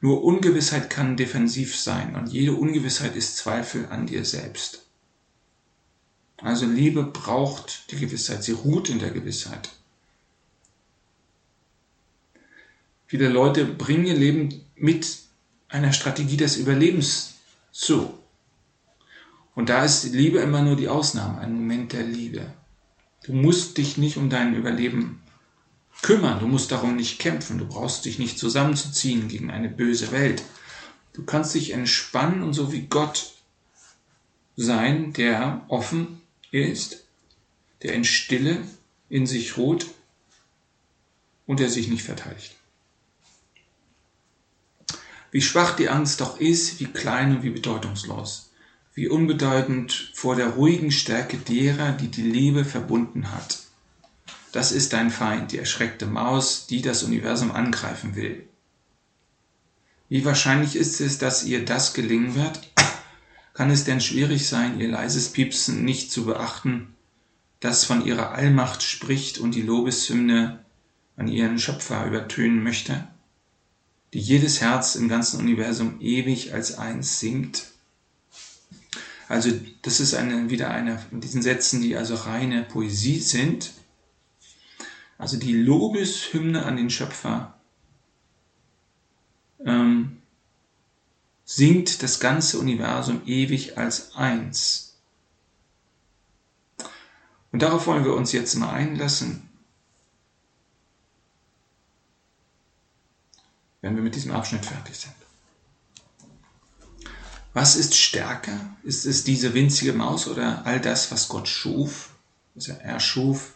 Nur 0.02 0.24
Ungewissheit 0.24 0.90
kann 0.90 1.18
defensiv 1.18 1.78
sein 1.78 2.16
und 2.16 2.32
jede 2.32 2.54
Ungewissheit 2.54 3.16
ist 3.16 3.38
Zweifel 3.38 3.88
an 3.88 4.08
dir 4.08 4.24
selbst. 4.24 4.86
Also 6.38 6.66
Liebe 6.66 7.04
braucht 7.04 7.92
die 7.92 7.98
Gewissheit, 7.98 8.44
sie 8.44 8.54
ruht 8.54 8.90
in 8.90 9.00
der 9.00 9.12
Gewissheit. 9.12 9.70
Viele 13.08 13.28
Leute 13.28 13.66
bringen 13.66 14.06
ihr 14.06 14.16
Leben 14.16 14.64
mit 14.76 15.20
einer 15.68 15.92
Strategie 15.92 16.38
des 16.38 16.58
Überlebens 16.58 17.34
zu. 17.72 18.14
Und 19.56 19.70
da 19.70 19.84
ist 19.84 20.06
Liebe 20.14 20.40
immer 20.40 20.62
nur 20.62 20.78
die 20.78 20.88
Ausnahme, 20.88 21.40
ein 21.40 21.54
Moment 21.54 21.92
der 21.92 22.04
Liebe. 22.04 22.54
Du 23.24 23.34
musst 23.34 23.78
dich 23.78 23.98
nicht 23.98 24.16
um 24.16 24.30
dein 24.30 24.56
Überleben 24.56 25.22
kümmern, 26.02 26.40
du 26.40 26.48
musst 26.48 26.72
darum 26.72 26.96
nicht 26.96 27.20
kämpfen, 27.20 27.58
du 27.58 27.66
brauchst 27.66 28.06
dich 28.06 28.20
nicht 28.20 28.40
zusammenzuziehen 28.40 29.28
gegen 29.28 29.52
eine 29.52 29.70
böse 29.70 30.12
Welt. 30.12 30.44
Du 31.14 31.24
kannst 31.26 31.54
dich 31.54 31.72
entspannen 31.72 32.44
und 32.44 32.54
so 32.54 32.72
wie 32.72 32.84
Gott 32.84 33.34
sein, 34.56 35.14
der 35.14 35.66
offen 35.68 36.22
ist, 36.52 37.06
der 37.84 37.94
in 37.94 38.04
Stille 38.04 38.58
in 39.10 39.26
sich 39.26 39.58
ruht 39.58 39.88
und 41.46 41.60
der 41.60 41.70
sich 41.70 41.88
nicht 41.88 42.04
verteidigt. 42.04 42.56
Wie 45.32 45.42
schwach 45.42 45.76
die 45.76 45.90
Angst 45.90 46.22
doch 46.22 46.40
ist, 46.40 46.80
wie 46.80 46.86
klein 46.86 47.38
und 47.38 47.44
wie 47.44 47.52
bedeutungslos, 47.52 48.52
wie 48.94 49.08
unbedeutend 49.08 50.12
vor 50.16 50.36
der 50.36 50.50
ruhigen 50.50 50.92
Stärke 50.92 51.38
derer, 51.38 51.92
die 51.92 52.08
die 52.08 52.24
Liebe 52.24 52.66
verbunden 52.66 53.32
hat. 53.32 53.60
Das 54.52 54.72
ist 54.72 54.94
dein 54.94 55.12
Feind, 55.12 55.52
die 55.52 55.58
erschreckte 55.58 56.06
Maus, 56.06 56.68
die 56.68 56.82
das 56.82 57.04
Universum 57.04 57.52
angreifen 57.52 58.16
will. 58.16 58.48
Wie 60.08 60.26
wahrscheinlich 60.26 60.76
ist 60.76 61.02
es, 61.02 61.20
dass 61.20 61.44
ihr 61.44 61.66
das 61.66 61.94
gelingen 61.94 62.36
wird? 62.36 62.60
Kann 63.54 63.70
es 63.70 63.84
denn 63.84 64.02
schwierig 64.02 64.48
sein, 64.48 64.80
ihr 64.80 64.88
leises 64.88 65.30
Piepsen 65.30 65.84
nicht 65.84 66.12
zu 66.12 66.26
beachten, 66.26 66.96
das 67.60 67.84
von 67.84 68.06
ihrer 68.06 68.32
Allmacht 68.32 68.82
spricht 68.82 69.38
und 69.38 69.54
die 69.54 69.62
Lobeshymne 69.62 70.64
an 71.18 71.28
ihren 71.28 71.60
Schöpfer 71.60 72.06
übertönen 72.06 72.64
möchte? 72.64 73.08
die 74.14 74.20
jedes 74.20 74.62
Herz 74.62 74.96
im 74.96 75.08
ganzen 75.08 75.40
Universum 75.40 76.02
ewig 76.02 76.54
als 76.54 76.78
eins 76.78 77.20
singt. 77.20 77.66
Also 79.28 79.52
das 79.84 80.00
ist 80.00 80.16
eine, 80.16 80.50
wieder 80.50 80.72
eine 80.72 80.98
von 80.98 81.22
diesen 81.22 81.44
Sätzen, 81.44 81.82
die 81.82 81.96
also 81.96 82.16
reine 82.16 82.64
Poesie 82.64 83.20
sind. 83.20 83.72
Also 85.19 85.38
die 85.38 85.53
Lobeshymne 85.53 86.65
an 86.65 86.77
den 86.77 86.89
Schöpfer 86.89 87.53
ähm, 89.63 90.17
singt 91.45 92.01
das 92.01 92.19
ganze 92.19 92.58
Universum 92.58 93.21
ewig 93.27 93.77
als 93.77 94.15
eins. 94.15 94.97
Und 97.51 97.62
darauf 97.62 97.86
wollen 97.86 98.05
wir 98.05 98.15
uns 98.15 98.32
jetzt 98.32 98.55
mal 98.55 98.71
einlassen. 98.71 99.49
wenn 103.82 103.95
wir 103.95 104.03
mit 104.03 104.15
diesem 104.15 104.32
Abschnitt 104.32 104.65
fertig 104.65 104.95
sind. 104.95 105.13
Was 107.53 107.75
ist 107.75 107.95
stärker? 107.95 108.60
Ist 108.84 109.05
es 109.05 109.23
diese 109.23 109.53
winzige 109.53 109.93
Maus 109.93 110.27
oder 110.27 110.65
all 110.65 110.79
das, 110.79 111.12
was 111.12 111.29
Gott 111.29 111.47
schuf, 111.47 112.12
was 112.55 112.67
er 112.67 112.82
erschuf? 112.82 113.53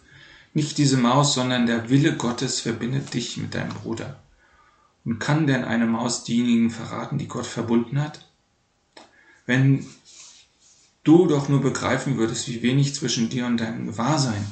Nicht 0.54 0.78
diese 0.78 0.98
Maus, 0.98 1.34
sondern 1.34 1.66
der 1.66 1.90
Wille 1.90 2.16
Gottes 2.16 2.60
verbindet 2.60 3.14
dich 3.14 3.38
mit 3.38 3.56
deinem 3.56 3.74
Bruder. 3.74 4.20
Und 5.06 5.20
kann 5.20 5.48
denn 5.48 5.66
eine 5.66 5.86
Maus 5.86 6.24
diejenigen 6.24 6.70
verraten, 6.70 7.18
die 7.18 7.28
Gott 7.28 7.46
verbunden 7.46 8.02
hat? 8.02 8.28
Wenn 9.46 9.86
du 11.04 11.28
doch 11.28 11.50
nur 11.50 11.62
begreifen 11.62 12.18
würdest, 12.18 12.48
wie 12.48 12.62
wenig 12.62 12.96
zwischen 12.96 13.30
dir 13.30 13.46
und 13.46 13.58
deinem 13.58 13.88
Gewahrsein, 13.88 14.46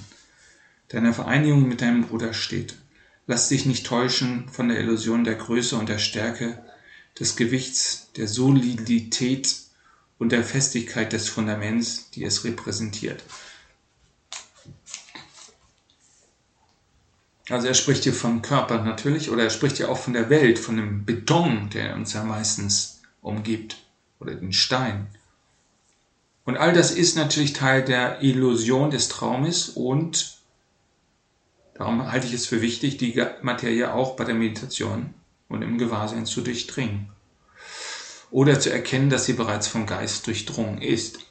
deiner 0.90 1.14
Vereinigung 1.14 1.68
mit 1.68 1.82
deinem 1.82 2.04
Bruder 2.04 2.34
steht, 2.34 2.76
Lass 3.28 3.48
dich 3.48 3.66
nicht 3.66 3.86
täuschen 3.86 4.50
von 4.50 4.68
der 4.68 4.80
Illusion 4.80 5.24
der 5.24 5.36
Größe 5.36 5.78
und 5.78 5.88
der 5.88 6.00
Stärke, 6.00 6.62
des 7.20 7.36
Gewichts, 7.36 8.10
der 8.18 8.28
Solidität 8.28 9.56
und 10.18 10.32
der 10.32 10.44
Festigkeit 10.44 11.14
des 11.14 11.30
Fundaments, 11.30 12.10
die 12.12 12.24
es 12.24 12.44
repräsentiert. 12.44 13.24
Also 17.52 17.68
er 17.68 17.74
spricht 17.74 18.04
hier 18.04 18.14
vom 18.14 18.42
Körper 18.42 18.82
natürlich, 18.82 19.30
oder 19.30 19.44
er 19.44 19.50
spricht 19.50 19.80
ja 19.80 19.90
auch 19.90 19.98
von 19.98 20.14
der 20.14 20.30
Welt, 20.30 20.60
von 20.60 20.78
dem 20.78 21.06
Beton, 21.06 21.70
der 21.74 21.96
uns 21.96 22.14
ja 22.14 22.24
meistens 22.24 23.02
umgibt, 23.22 23.78
oder 24.20 24.34
den 24.36 24.54
Stein. 24.54 25.08
Und 26.46 26.58
all 26.58 26.74
das 26.74 26.92
ist 26.92 27.16
natürlich 27.16 27.54
Teil 27.54 27.84
der 27.84 28.22
Illusion 28.24 28.90
des 28.92 29.10
Traumes 29.10 29.70
und 29.70 30.42
Darum 31.82 32.12
halte 32.12 32.28
ich 32.28 32.34
es 32.34 32.46
für 32.46 32.62
wichtig, 32.62 32.98
die 32.98 33.26
Materie 33.42 33.92
auch 33.92 34.16
bei 34.16 34.24
der 34.24 34.36
Meditation 34.36 35.16
und 35.50 35.64
im 35.64 35.80
Gewahrsein 35.80 36.28
zu 36.28 36.42
durchdringen. 36.42 37.10
Oder 38.30 38.60
zu 38.60 38.72
erkennen, 38.72 39.10
dass 39.10 39.26
sie 39.26 39.34
bereits 39.34 39.68
vom 39.68 39.88
Geist 39.88 40.28
durchdrungen 40.28 40.80
ist. 40.80 41.31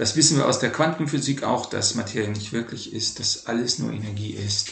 Das 0.00 0.16
wissen 0.16 0.38
wir 0.38 0.48
aus 0.48 0.58
der 0.58 0.72
Quantenphysik 0.72 1.42
auch, 1.42 1.66
dass 1.66 1.94
Materie 1.94 2.30
nicht 2.30 2.54
wirklich 2.54 2.94
ist, 2.94 3.20
dass 3.20 3.44
alles 3.44 3.78
nur 3.78 3.92
Energie 3.92 4.30
ist. 4.30 4.70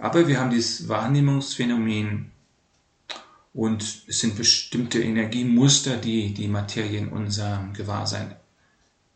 Aber 0.00 0.26
wir 0.26 0.40
haben 0.40 0.50
dieses 0.50 0.88
Wahrnehmungsphänomen 0.88 2.32
und 3.52 4.02
es 4.08 4.18
sind 4.18 4.34
bestimmte 4.34 5.00
Energiemuster, 5.00 5.96
die 5.96 6.34
die 6.34 6.48
Materie 6.48 6.98
in 6.98 7.10
unserem 7.10 7.72
Gewahrsein 7.72 8.34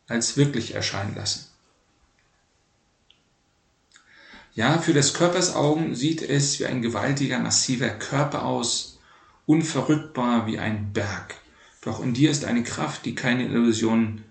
als 0.07 0.37
wirklich 0.37 0.75
erscheinen 0.75 1.13
lassen. 1.15 1.47
Ja, 4.55 4.77
für 4.77 4.93
des 4.93 5.13
Körpers 5.13 5.53
Augen 5.55 5.93
sieht 5.93 6.21
es 6.21 6.57
wie 6.61 6.67
ein 6.67 6.81
gewaltiger, 6.81 7.37
massiver 7.37 7.89
Körper 7.89 8.45
aus 8.45 8.97
unverrückbar 9.45 10.47
wie 10.47 10.57
ein 10.57 10.93
Berg. 10.93 11.35
Doch 11.81 12.01
in 12.01 12.13
dir 12.13 12.31
ist 12.31 12.45
eine 12.45 12.63
Kraft, 12.63 13.03
die 13.03 13.13
keine 13.13 13.43
Illusion, 13.43 14.23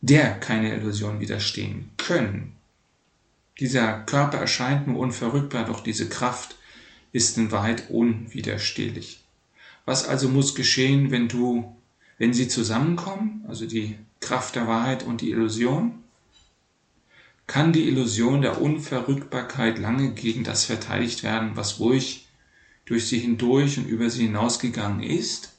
der 0.00 0.38
keine 0.38 0.74
Illusion 0.74 1.20
widerstehen 1.20 1.90
können. 1.96 2.56
Dieser 3.58 4.00
Körper 4.00 4.38
erscheint 4.38 4.86
nur 4.86 4.98
unverrückbar, 4.98 5.64
doch 5.64 5.80
diese 5.80 6.08
Kraft 6.08 6.56
ist 7.12 7.36
in 7.38 7.50
Wahrheit 7.50 7.90
unwiderstehlich. 7.90 9.24
Was 9.84 10.06
also 10.06 10.28
muss 10.28 10.54
geschehen, 10.54 11.10
wenn 11.10 11.28
du, 11.28 11.76
wenn 12.18 12.32
sie 12.32 12.46
zusammenkommen, 12.46 13.44
also 13.48 13.66
die 13.66 13.98
Kraft 14.20 14.54
der 14.54 14.66
Wahrheit 14.68 15.02
und 15.02 15.20
die 15.20 15.30
Illusion? 15.30 16.04
Kann 17.46 17.72
die 17.72 17.88
Illusion 17.88 18.42
der 18.42 18.60
Unverrückbarkeit 18.60 19.78
lange 19.78 20.12
gegen 20.12 20.44
das 20.44 20.66
verteidigt 20.66 21.22
werden, 21.22 21.52
was 21.54 21.80
ruhig 21.80 22.28
durch 22.84 23.06
sie 23.06 23.18
hindurch 23.18 23.78
und 23.78 23.88
über 23.88 24.10
sie 24.10 24.26
hinausgegangen 24.26 25.02
ist? 25.02 25.57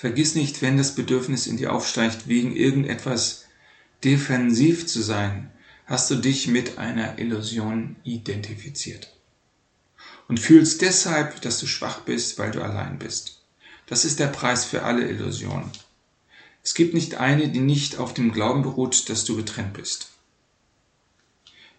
Vergiss 0.00 0.34
nicht, 0.34 0.62
wenn 0.62 0.78
das 0.78 0.94
Bedürfnis 0.94 1.46
in 1.46 1.58
dir 1.58 1.74
aufsteigt, 1.74 2.26
wegen 2.26 2.56
irgendetwas 2.56 3.44
defensiv 4.02 4.86
zu 4.86 5.02
sein, 5.02 5.50
hast 5.84 6.10
du 6.10 6.14
dich 6.14 6.46
mit 6.46 6.78
einer 6.78 7.18
Illusion 7.18 7.96
identifiziert. 8.02 9.14
Und 10.26 10.40
fühlst 10.40 10.80
deshalb, 10.80 11.42
dass 11.42 11.60
du 11.60 11.66
schwach 11.66 12.00
bist, 12.00 12.38
weil 12.38 12.50
du 12.50 12.62
allein 12.62 12.98
bist. 12.98 13.42
Das 13.84 14.06
ist 14.06 14.20
der 14.20 14.28
Preis 14.28 14.64
für 14.64 14.84
alle 14.84 15.06
Illusionen. 15.06 15.70
Es 16.64 16.72
gibt 16.72 16.94
nicht 16.94 17.16
eine, 17.16 17.50
die 17.50 17.60
nicht 17.60 17.98
auf 17.98 18.14
dem 18.14 18.32
Glauben 18.32 18.62
beruht, 18.62 19.10
dass 19.10 19.26
du 19.26 19.36
getrennt 19.36 19.74
bist. 19.74 20.08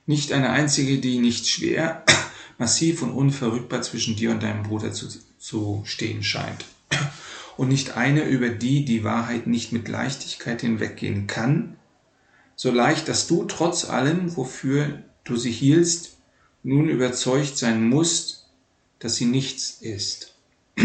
Nicht 0.05 0.31
eine 0.31 0.51
einzige, 0.51 0.99
die 0.99 1.17
nicht 1.17 1.47
schwer, 1.47 2.05
massiv 2.59 3.01
und 3.01 3.13
unverrückbar 3.13 3.81
zwischen 3.81 4.15
dir 4.15 4.29
und 4.29 4.43
deinem 4.43 4.61
Bruder 4.61 4.93
zu, 4.93 5.07
zu 5.39 5.81
stehen 5.87 6.21
scheint. 6.21 6.65
Und 7.61 7.67
nicht 7.67 7.95
eine, 7.95 8.23
über 8.23 8.49
die 8.49 8.85
die 8.85 9.03
Wahrheit 9.03 9.45
nicht 9.45 9.71
mit 9.71 9.87
Leichtigkeit 9.87 10.61
hinweggehen 10.61 11.27
kann, 11.27 11.77
so 12.55 12.71
leicht, 12.71 13.07
dass 13.07 13.27
du 13.27 13.45
trotz 13.45 13.85
allem, 13.85 14.35
wofür 14.35 15.03
du 15.25 15.37
sie 15.37 15.51
hielst, 15.51 16.17
nun 16.63 16.89
überzeugt 16.89 17.59
sein 17.59 17.87
musst, 17.87 18.47
dass 18.97 19.13
sie 19.13 19.25
nichts 19.25 19.77
ist. 19.79 20.33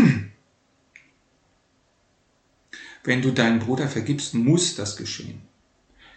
Wenn 3.04 3.22
du 3.22 3.32
deinen 3.32 3.60
Bruder 3.60 3.88
vergibst, 3.88 4.34
muss 4.34 4.74
das 4.74 4.98
geschehen. 4.98 5.40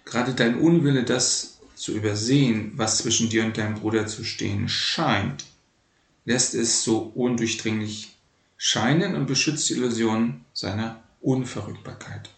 Gerade 0.03 0.33
dein 0.33 0.59
Unwille, 0.59 1.05
das 1.05 1.61
zu 1.75 1.93
übersehen, 1.93 2.73
was 2.75 2.97
zwischen 2.97 3.29
dir 3.29 3.45
und 3.45 3.57
deinem 3.57 3.75
Bruder 3.75 4.07
zu 4.07 4.25
stehen 4.25 4.67
scheint, 4.67 5.45
lässt 6.25 6.53
es 6.53 6.83
so 6.83 6.97
undurchdringlich 7.15 8.18
scheinen 8.61 9.15
und 9.15 9.25
beschützt 9.25 9.69
die 9.69 9.73
Illusion 9.73 10.43
seiner 10.53 11.01
Unverrückbarkeit. 11.21 12.29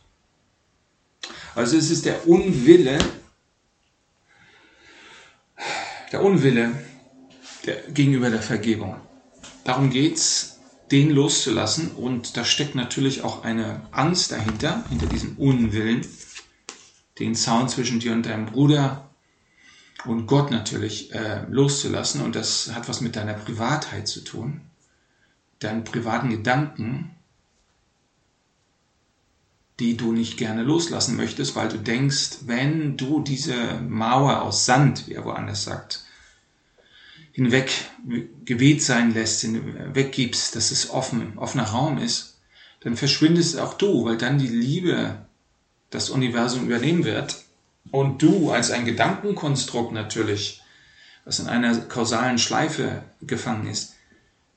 Also 1.55 1.75
es 1.75 1.89
ist 1.89 2.05
der 2.05 2.27
Unwille, 2.27 2.99
der 6.11 6.23
Unwille 6.23 6.71
der, 7.65 7.81
gegenüber 7.89 8.29
der 8.29 8.41
Vergebung. 8.41 8.95
Darum 9.63 9.89
geht's 9.89 10.59
den 10.91 11.09
loszulassen. 11.09 11.91
Und 11.91 12.37
da 12.37 12.45
steckt 12.45 12.75
natürlich 12.75 13.23
auch 13.23 13.43
eine 13.43 13.81
Angst 13.91 14.31
dahinter, 14.31 14.85
hinter 14.89 15.07
diesem 15.07 15.37
Unwillen, 15.37 16.05
den 17.17 17.33
Zaun 17.33 17.67
zwischen 17.67 17.99
dir 17.99 18.13
und 18.13 18.27
deinem 18.27 18.45
Bruder 18.45 19.09
und 20.05 20.27
Gott 20.27 20.51
natürlich 20.51 21.13
äh, 21.13 21.45
loszulassen. 21.49 22.21
Und 22.21 22.35
das 22.35 22.73
hat 22.73 22.87
was 22.87 23.01
mit 23.01 23.15
deiner 23.15 23.33
Privatheit 23.33 24.07
zu 24.07 24.23
tun, 24.23 24.61
deinen 25.61 25.83
privaten 25.83 26.29
Gedanken, 26.29 27.15
die 29.79 29.97
du 29.97 30.11
nicht 30.11 30.37
gerne 30.37 30.63
loslassen 30.63 31.15
möchtest, 31.15 31.55
weil 31.55 31.69
du 31.69 31.77
denkst, 31.77 32.39
wenn 32.45 32.97
du 32.97 33.21
diese 33.21 33.79
Mauer 33.87 34.41
aus 34.41 34.65
Sand, 34.65 35.07
wie 35.07 35.13
er 35.13 35.25
woanders 35.25 35.63
sagt, 35.63 36.03
hinweg 37.31 37.71
geweht 38.45 38.83
sein 38.83 39.13
lässt, 39.13 39.45
weggibst, 39.93 40.55
dass 40.55 40.71
es 40.71 40.89
offen, 40.89 41.37
offener 41.37 41.63
Raum 41.63 41.97
ist, 41.97 42.37
dann 42.81 42.97
verschwindest 42.97 43.59
auch 43.59 43.75
du, 43.75 44.05
weil 44.05 44.17
dann 44.17 44.37
die 44.37 44.47
Liebe 44.47 45.25
das 45.89 46.09
Universum 46.09 46.65
übernehmen 46.65 47.03
wird. 47.03 47.43
Und 47.89 48.21
du 48.21 48.51
als 48.51 48.71
ein 48.71 48.85
Gedankenkonstrukt 48.85 49.93
natürlich, 49.93 50.61
was 51.25 51.39
in 51.39 51.47
einer 51.47 51.75
kausalen 51.81 52.37
Schleife 52.37 53.03
gefangen 53.21 53.67
ist, 53.67 53.95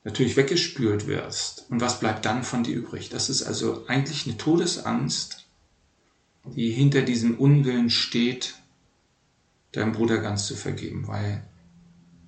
natürlich 0.04 0.36
weggespült 0.36 1.06
wirst. 1.06 1.66
Und 1.70 1.80
was 1.80 1.98
bleibt 1.98 2.24
dann 2.24 2.44
von 2.44 2.62
dir 2.62 2.76
übrig? 2.76 3.08
Das 3.08 3.28
ist 3.28 3.42
also 3.42 3.86
eigentlich 3.88 4.26
eine 4.26 4.36
Todesangst, 4.36 5.46
die 6.44 6.70
hinter 6.70 7.02
diesem 7.02 7.38
Unwillen 7.38 7.90
steht, 7.90 8.54
deinem 9.72 9.92
Bruder 9.92 10.18
ganz 10.18 10.46
zu 10.46 10.54
vergeben, 10.54 11.08
weil 11.08 11.42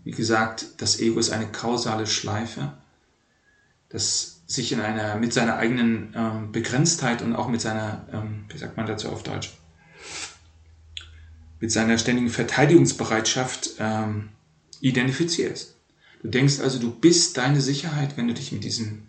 wie 0.02 0.12
gesagt, 0.12 0.66
das 0.78 1.00
Ego 1.00 1.18
ist 1.18 1.30
eine 1.30 1.48
kausale 1.48 2.06
Schleife, 2.06 2.72
das 3.88 4.40
sich 4.46 4.72
in 4.72 4.80
einer, 4.80 5.16
mit 5.16 5.32
seiner 5.32 5.56
eigenen 5.56 6.14
ähm, 6.16 6.52
Begrenztheit 6.52 7.22
und 7.22 7.34
auch 7.34 7.48
mit 7.48 7.60
seiner, 7.60 8.06
ähm, 8.12 8.44
wie 8.48 8.58
sagt 8.58 8.76
man 8.76 8.86
dazu 8.86 9.08
auf 9.08 9.24
Deutsch, 9.24 9.52
mit 11.58 11.72
seiner 11.72 11.98
ständigen 11.98 12.28
Verteidigungsbereitschaft 12.28 13.70
ähm, 13.80 14.28
identifizierst. 14.80 15.75
Du 16.22 16.28
denkst 16.28 16.60
also, 16.60 16.78
du 16.78 16.90
bist 16.90 17.36
deine 17.36 17.60
Sicherheit, 17.60 18.16
wenn 18.16 18.28
du 18.28 18.34
dich 18.34 18.52
mit 18.52 18.64
diesem 18.64 19.02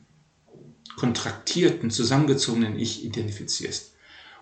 kontraktierten, 0.98 1.92
zusammengezogenen 1.92 2.78
Ich 2.78 3.06
identifizierst. 3.06 3.94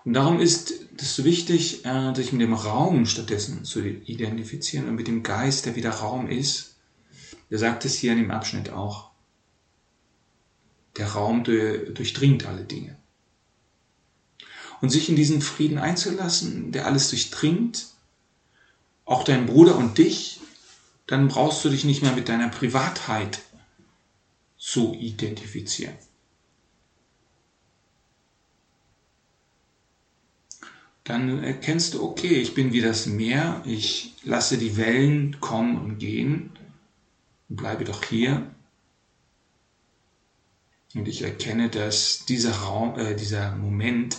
Und 0.05 0.13
darum 0.13 0.39
ist 0.39 0.73
es 0.97 1.23
wichtig, 1.23 1.83
äh, 1.85 2.13
sich 2.13 2.31
mit 2.31 2.41
dem 2.41 2.53
Raum 2.53 3.05
stattdessen 3.05 3.65
zu 3.65 3.83
identifizieren 3.83 4.87
und 4.87 4.95
mit 4.95 5.07
dem 5.07 5.23
Geist, 5.23 5.65
der 5.65 5.75
wieder 5.75 5.89
Raum 5.89 6.29
ist. 6.29 6.75
Er 7.49 7.57
sagt 7.57 7.85
es 7.85 7.95
hier 7.95 8.11
in 8.11 8.19
dem 8.19 8.31
Abschnitt 8.31 8.69
auch. 8.69 9.09
Der 10.97 11.07
Raum 11.07 11.43
durchdringt 11.43 12.45
alle 12.45 12.63
Dinge. 12.63 12.95
Und 14.81 14.89
sich 14.89 15.09
in 15.09 15.15
diesen 15.15 15.41
Frieden 15.41 15.77
einzulassen, 15.77 16.71
der 16.71 16.85
alles 16.85 17.09
durchdringt, 17.09 17.87
auch 19.03 19.23
deinen 19.23 19.45
Bruder 19.45 19.75
und 19.75 19.97
dich, 19.97 20.39
dann 21.07 21.27
brauchst 21.27 21.63
du 21.63 21.69
dich 21.69 21.85
nicht 21.85 22.01
mehr 22.01 22.13
mit 22.13 22.29
deiner 22.29 22.49
Privatheit 22.49 23.41
zu 24.57 24.95
identifizieren. 24.95 25.95
dann 31.05 31.43
erkennst 31.43 31.93
du, 31.93 32.03
okay, 32.03 32.41
ich 32.41 32.55
bin 32.55 32.73
wie 32.73 32.81
das 32.81 33.05
Meer, 33.05 33.61
ich 33.65 34.13
lasse 34.23 34.57
die 34.57 34.75
Wellen 34.75 35.39
kommen 35.39 35.77
und 35.77 35.99
gehen 35.99 36.49
und 37.47 37.55
bleibe 37.55 37.85
doch 37.85 38.03
hier. 38.03 38.51
Und 40.95 41.07
ich 41.07 41.21
erkenne, 41.21 41.69
dass 41.69 42.25
dieser 42.25 42.53
Raum, 42.53 42.97
äh, 42.97 43.15
dieser 43.15 43.55
Moment, 43.55 44.17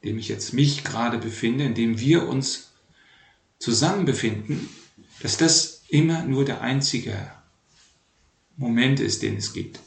in 0.00 0.10
dem 0.10 0.18
ich 0.18 0.28
jetzt 0.28 0.52
mich 0.54 0.84
gerade 0.84 1.18
befinde, 1.18 1.64
in 1.64 1.74
dem 1.74 1.98
wir 1.98 2.28
uns 2.28 2.70
zusammen 3.58 4.04
befinden, 4.04 4.68
dass 5.20 5.38
das 5.38 5.77
immer 5.88 6.22
nur 6.24 6.44
der 6.44 6.60
einzige 6.60 7.32
Moment 8.56 9.00
ist, 9.00 9.22
den 9.22 9.36
es 9.36 9.52
gibt. 9.52 9.80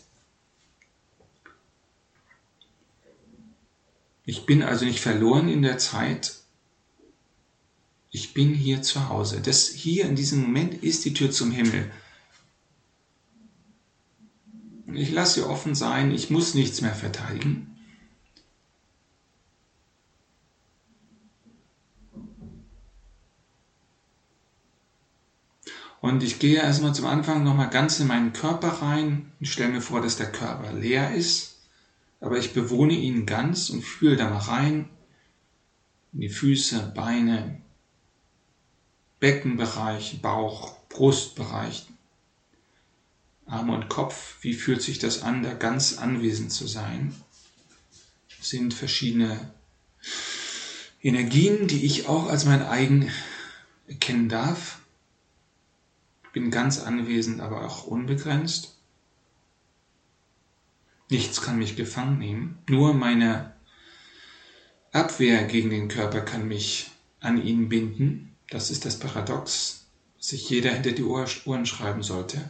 Ich 4.25 4.45
bin 4.45 4.63
also 4.63 4.85
nicht 4.85 4.99
verloren 4.99 5.49
in 5.49 5.61
der 5.61 5.77
Zeit, 5.77 6.35
ich 8.11 8.33
bin 8.33 8.53
hier 8.53 8.81
zu 8.81 9.09
Hause. 9.09 9.41
Das 9.41 9.69
hier 9.69 10.05
in 10.05 10.15
diesem 10.15 10.41
Moment 10.41 10.83
ist 10.83 11.05
die 11.05 11.13
Tür 11.13 11.31
zum 11.31 11.51
Himmel. 11.51 11.89
Ich 14.93 15.11
lasse 15.11 15.41
sie 15.41 15.47
offen 15.47 15.75
sein, 15.75 16.11
ich 16.11 16.29
muss 16.29 16.53
nichts 16.53 16.81
mehr 16.81 16.93
verteidigen. 16.93 17.70
Und 26.01 26.23
ich 26.23 26.39
gehe 26.39 26.59
erstmal 26.59 26.95
zum 26.95 27.05
Anfang 27.05 27.43
nochmal 27.43 27.69
ganz 27.69 27.99
in 27.99 28.07
meinen 28.07 28.33
Körper 28.33 28.69
rein 28.81 29.31
und 29.39 29.45
stelle 29.45 29.69
mir 29.69 29.81
vor, 29.81 30.01
dass 30.01 30.17
der 30.17 30.31
Körper 30.31 30.73
leer 30.73 31.13
ist, 31.13 31.59
aber 32.19 32.39
ich 32.39 32.53
bewohne 32.53 32.93
ihn 32.93 33.27
ganz 33.27 33.69
und 33.69 33.83
fühle 33.83 34.17
da 34.17 34.29
mal 34.29 34.39
rein 34.39 34.89
in 36.11 36.21
die 36.21 36.29
Füße, 36.29 36.91
Beine, 36.95 37.61
Beckenbereich, 39.19 40.21
Bauch, 40.23 40.75
Brustbereich, 40.89 41.85
Arme 43.45 43.75
und 43.75 43.87
Kopf. 43.87 44.37
Wie 44.41 44.55
fühlt 44.55 44.81
sich 44.81 44.97
das 44.97 45.21
an, 45.21 45.43
da 45.43 45.53
ganz 45.53 45.99
anwesend 45.99 46.51
zu 46.51 46.65
sein? 46.65 47.13
Das 48.39 48.49
sind 48.49 48.73
verschiedene 48.73 49.51
Energien, 51.03 51.67
die 51.67 51.85
ich 51.85 52.07
auch 52.07 52.27
als 52.27 52.45
mein 52.45 52.63
eigen 52.63 53.11
erkennen 53.87 54.27
darf. 54.27 54.80
Bin 56.33 56.51
ganz 56.51 56.79
anwesend, 56.79 57.41
aber 57.41 57.65
auch 57.65 57.85
unbegrenzt. 57.85 58.77
Nichts 61.09 61.41
kann 61.41 61.59
mich 61.59 61.75
gefangen 61.75 62.19
nehmen. 62.19 62.57
Nur 62.69 62.93
meine 62.93 63.53
Abwehr 64.93 65.43
gegen 65.43 65.69
den 65.69 65.87
Körper 65.89 66.21
kann 66.21 66.47
mich 66.47 66.89
an 67.19 67.41
ihn 67.41 67.67
binden. 67.69 68.35
Das 68.49 68.71
ist 68.71 68.85
das 68.85 68.99
Paradox, 68.99 69.85
was 70.17 70.29
sich 70.29 70.49
jeder 70.49 70.71
hinter 70.71 70.91
die 70.91 71.03
Ohren 71.03 71.65
schreiben 71.65 72.03
sollte. 72.03 72.49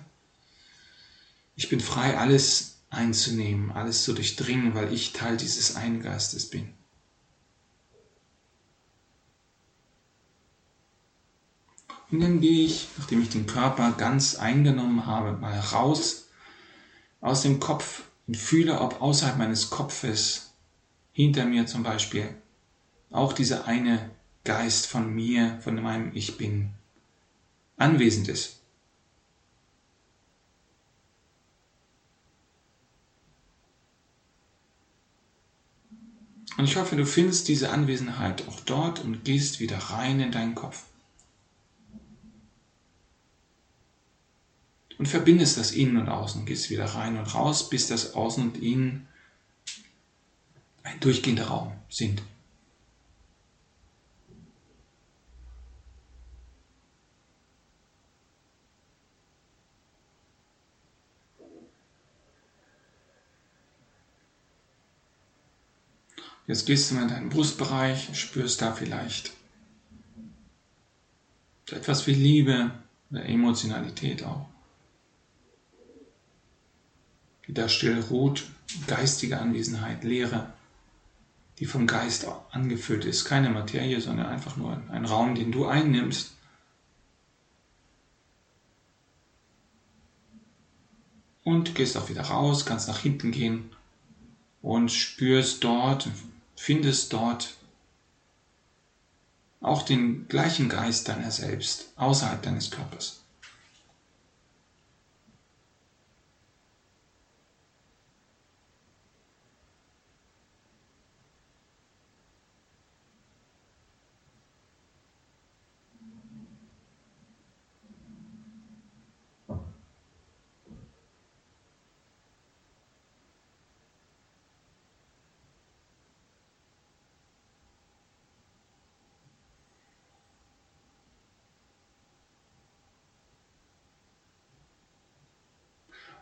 Ich 1.56 1.70
bin 1.70 1.80
frei, 1.80 2.18
alles 2.18 2.80
einzunehmen, 2.90 3.72
alles 3.72 4.04
zu 4.04 4.14
durchdringen, 4.14 4.76
weil 4.76 4.94
ich 4.94 5.14
Teil 5.14 5.38
dieses 5.38 5.76
einen 5.76 6.02
bin. 6.52 6.74
Und 12.12 12.20
dann 12.20 12.42
gehe 12.42 12.66
ich, 12.66 12.90
nachdem 12.98 13.22
ich 13.22 13.30
den 13.30 13.46
Körper 13.46 13.94
ganz 13.94 14.36
eingenommen 14.36 15.06
habe, 15.06 15.32
mal 15.32 15.58
raus 15.58 16.28
aus 17.22 17.42
dem 17.44 17.60
Kopf 17.62 18.04
und 18.28 18.36
fühle, 18.36 18.82
ob 18.82 19.02
außerhalb 19.02 19.38
meines 19.38 19.70
Kopfes, 19.70 20.54
hinter 21.14 21.46
mir 21.46 21.66
zum 21.68 21.84
Beispiel, 21.84 22.36
auch 23.12 23.34
dieser 23.34 23.66
eine 23.66 24.12
Geist 24.44 24.88
von 24.88 25.14
mir, 25.14 25.60
von 25.62 25.82
meinem 25.82 26.12
Ich 26.14 26.38
bin, 26.38 26.72
anwesend 27.78 28.28
ist. 28.28 28.60
Und 36.58 36.66
ich 36.66 36.76
hoffe, 36.76 36.96
du 36.96 37.06
findest 37.06 37.48
diese 37.48 37.72
Anwesenheit 37.72 38.48
auch 38.48 38.60
dort 38.62 39.00
und 39.00 39.24
gehst 39.24 39.60
wieder 39.60 39.78
rein 39.78 40.20
in 40.20 40.32
deinen 40.32 40.56
Kopf. 40.56 40.84
Und 45.02 45.08
verbindest 45.08 45.58
das 45.58 45.72
Innen 45.72 45.98
und 45.98 46.10
Außen, 46.10 46.46
gehst 46.46 46.70
wieder 46.70 46.86
rein 46.86 47.18
und 47.18 47.34
raus, 47.34 47.72
bis 47.72 47.88
das 47.88 48.14
Außen 48.14 48.44
und 48.44 48.58
Innen 48.62 49.08
ein 50.84 51.00
durchgehender 51.00 51.48
Raum 51.48 51.74
sind. 51.90 52.22
Jetzt 66.46 66.68
gehst 66.68 66.92
du 66.92 66.98
in 66.98 67.08
deinen 67.08 67.30
Brustbereich, 67.30 68.16
spürst 68.16 68.62
da 68.62 68.72
vielleicht 68.72 69.34
etwas 71.72 72.06
wie 72.06 72.14
Liebe 72.14 72.70
oder 73.10 73.26
Emotionalität 73.26 74.24
auch 74.24 74.52
die 77.41 77.41
da 77.54 77.70
still 77.70 78.00
ruht, 78.10 78.46
geistige 78.88 79.40
Anwesenheit, 79.40 80.04
Leere, 80.04 80.54
die 81.60 81.66
vom 81.66 81.86
Geist 81.86 82.28
angefüllt 82.52 83.06
ist. 83.06 83.26
Keine 83.26 83.50
Materie, 83.50 84.02
sondern 84.02 84.28
einfach 84.28 84.58
nur 84.58 84.82
ein 84.90 85.06
Raum, 85.06 85.36
den 85.36 85.52
du 85.52 85.68
einnimmst. 85.68 86.34
Und 91.44 91.76
gehst 91.76 91.98
auch 91.98 92.10
wieder 92.10 92.22
raus, 92.22 92.66
kannst 92.66 92.88
nach 92.88 93.00
hinten 93.00 93.32
gehen 93.32 93.72
und 94.62 94.92
spürst 94.92 95.64
dort, 95.64 96.08
findest 96.56 97.14
dort 97.14 97.56
auch 99.60 99.84
den 99.84 100.28
gleichen 100.28 100.70
Geist 100.70 101.08
deiner 101.08 101.32
selbst, 101.32 101.94
außerhalb 101.96 102.42
deines 102.42 102.72
Körpers. 102.72 103.21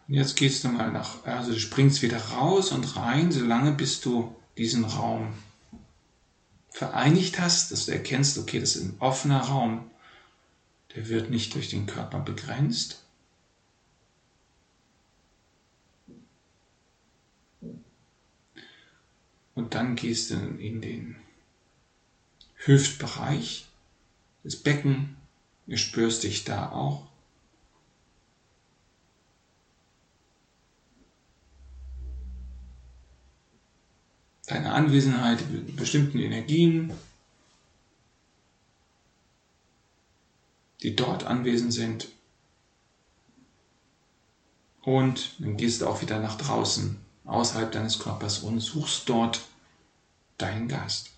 Jetzt 0.09 0.35
gehst 0.35 0.63
du 0.63 0.69
mal 0.69 0.91
nach, 0.91 1.23
also 1.23 1.53
du 1.53 1.59
springst 1.59 2.01
wieder 2.01 2.17
raus 2.17 2.71
und 2.71 2.95
rein, 2.95 3.31
solange 3.31 3.71
bis 3.71 4.01
du 4.01 4.35
diesen 4.57 4.83
Raum 4.83 5.33
vereinigt 6.71 7.39
hast, 7.39 7.71
dass 7.71 7.85
du 7.85 7.91
erkennst, 7.91 8.37
okay, 8.37 8.59
das 8.59 8.75
ist 8.75 8.83
ein 8.83 8.99
offener 8.99 9.41
Raum, 9.41 9.89
der 10.95 11.09
wird 11.09 11.29
nicht 11.29 11.53
durch 11.53 11.69
den 11.69 11.85
Körper 11.85 12.19
begrenzt. 12.19 13.03
Und 19.53 19.75
dann 19.75 19.95
gehst 19.95 20.31
du 20.31 20.35
in 20.35 20.81
den 20.81 21.17
Hüftbereich, 22.55 23.67
das 24.43 24.55
Becken, 24.55 25.17
du 25.67 25.77
spürst 25.77 26.23
dich 26.23 26.45
da 26.45 26.71
auch. 26.71 27.08
Deine 34.49 34.73
Anwesenheit 34.73 35.41
in 35.41 35.75
bestimmten 35.75 36.17
Energien, 36.19 36.91
die 40.81 40.95
dort 40.95 41.23
anwesend 41.23 41.71
sind. 41.71 42.07
Und 44.81 45.35
dann 45.39 45.55
gehst 45.55 45.81
du 45.81 45.87
auch 45.87 46.01
wieder 46.01 46.19
nach 46.19 46.35
draußen, 46.35 46.97
außerhalb 47.25 47.71
deines 47.71 47.99
Körpers 47.99 48.39
und 48.39 48.59
suchst 48.59 49.07
dort 49.07 49.41
deinen 50.39 50.67
Geist. 50.67 51.11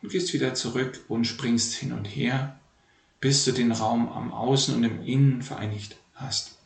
Und 0.00 0.10
gehst 0.10 0.32
wieder 0.32 0.54
zurück 0.54 1.04
und 1.08 1.26
springst 1.26 1.74
hin 1.74 1.92
und 1.92 2.06
her, 2.06 2.58
bis 3.20 3.44
du 3.44 3.52
den 3.52 3.70
Raum 3.70 4.08
am 4.08 4.32
Außen 4.32 4.74
und 4.74 4.82
im 4.82 5.04
Innen 5.04 5.42
vereinigt 5.42 5.96
hast. 6.14 6.56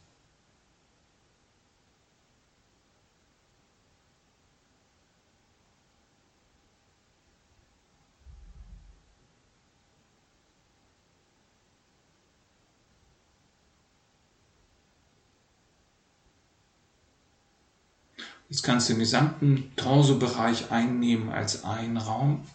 Jetzt 18.49 18.63
kannst 18.63 18.89
du 18.89 18.93
den 18.93 19.01
gesamten 19.01 19.75
Torso-Bereich 19.77 20.71
einnehmen 20.71 21.31
als 21.31 21.65
einen 21.65 21.97
Raum. 21.97 22.47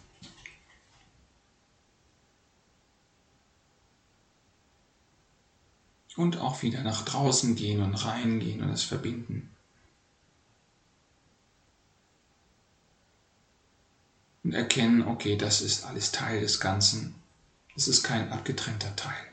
Und 6.16 6.38
auch 6.38 6.62
wieder 6.62 6.82
nach 6.82 7.04
draußen 7.04 7.56
gehen 7.56 7.82
und 7.82 7.94
reingehen 7.94 8.62
und 8.62 8.70
es 8.70 8.82
verbinden. 8.82 9.50
Und 14.44 14.52
erkennen, 14.52 15.02
okay, 15.02 15.36
das 15.36 15.62
ist 15.62 15.84
alles 15.84 16.12
Teil 16.12 16.40
des 16.40 16.60
Ganzen. 16.60 17.14
Es 17.74 17.88
ist 17.88 18.02
kein 18.02 18.30
abgetrennter 18.30 18.94
Teil. 18.94 19.31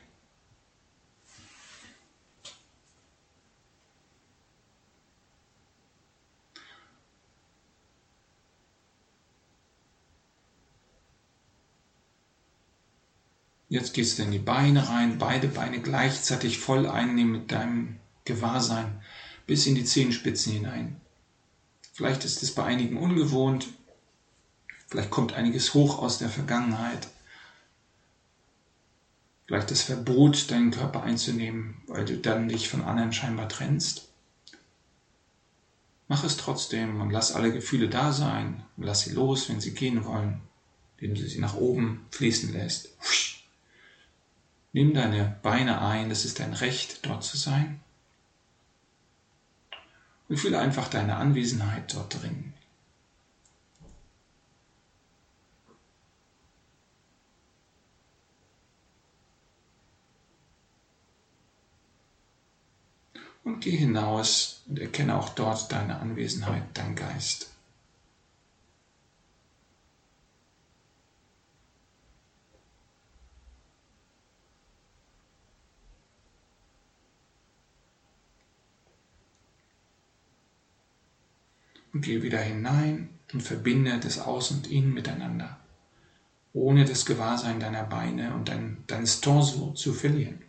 Jetzt 13.70 13.94
gehst 13.94 14.18
du 14.18 14.24
in 14.24 14.32
die 14.32 14.40
Beine 14.40 14.88
rein, 14.88 15.18
beide 15.18 15.46
Beine 15.46 15.80
gleichzeitig 15.80 16.58
voll 16.58 16.88
einnehmen 16.88 17.30
mit 17.30 17.52
deinem 17.52 18.00
Gewahrsein 18.24 19.00
bis 19.46 19.64
in 19.64 19.76
die 19.76 19.84
Zehenspitzen 19.84 20.52
hinein. 20.52 21.00
Vielleicht 21.92 22.24
ist 22.24 22.42
es 22.42 22.52
bei 22.52 22.64
einigen 22.64 22.96
ungewohnt, 22.96 23.68
vielleicht 24.88 25.10
kommt 25.10 25.34
einiges 25.34 25.72
hoch 25.72 26.00
aus 26.00 26.18
der 26.18 26.28
Vergangenheit. 26.28 27.06
Vielleicht 29.46 29.70
das 29.70 29.82
Verbot, 29.82 30.50
deinen 30.50 30.72
Körper 30.72 31.04
einzunehmen, 31.04 31.80
weil 31.86 32.04
du 32.04 32.16
dann 32.16 32.48
dich 32.48 32.68
von 32.68 32.82
anderen 32.82 33.12
scheinbar 33.12 33.48
trennst. 33.48 34.08
Mach 36.08 36.24
es 36.24 36.36
trotzdem 36.36 37.00
und 37.00 37.10
lass 37.10 37.32
alle 37.32 37.52
Gefühle 37.52 37.88
da 37.88 38.12
sein 38.12 38.64
lass 38.76 39.02
sie 39.02 39.12
los, 39.12 39.48
wenn 39.48 39.60
sie 39.60 39.74
gehen 39.74 40.04
wollen, 40.04 40.40
indem 40.96 41.14
du 41.14 41.28
sie 41.28 41.38
nach 41.38 41.54
oben 41.54 42.06
fließen 42.10 42.52
lässt. 42.52 42.88
Nimm 44.72 44.94
deine 44.94 45.36
Beine 45.42 45.80
ein, 45.80 46.08
das 46.08 46.24
ist 46.24 46.38
dein 46.38 46.52
Recht, 46.52 47.04
dort 47.06 47.24
zu 47.24 47.36
sein. 47.36 47.80
Und 50.28 50.36
fühle 50.36 50.60
einfach 50.60 50.88
deine 50.88 51.16
Anwesenheit 51.16 51.92
dort 51.92 52.22
drin. 52.22 52.54
Und 63.42 63.60
geh 63.60 63.76
hinaus 63.76 64.62
und 64.68 64.78
erkenne 64.78 65.16
auch 65.16 65.30
dort 65.30 65.72
deine 65.72 65.98
Anwesenheit, 65.98 66.62
dein 66.74 66.94
Geist. 66.94 67.49
Und 81.92 82.02
geh 82.02 82.22
wieder 82.22 82.38
hinein 82.38 83.10
und 83.32 83.42
verbinde 83.42 83.98
das 84.00 84.18
Aus 84.18 84.50
und 84.50 84.70
In 84.70 84.92
miteinander, 84.92 85.58
ohne 86.52 86.84
das 86.84 87.06
Gewahrsein 87.06 87.60
deiner 87.60 87.84
Beine 87.84 88.34
und 88.34 88.48
dein, 88.48 88.84
deines 88.86 89.20
Torso 89.20 89.72
zu 89.72 89.92
verlieren. 89.92 90.42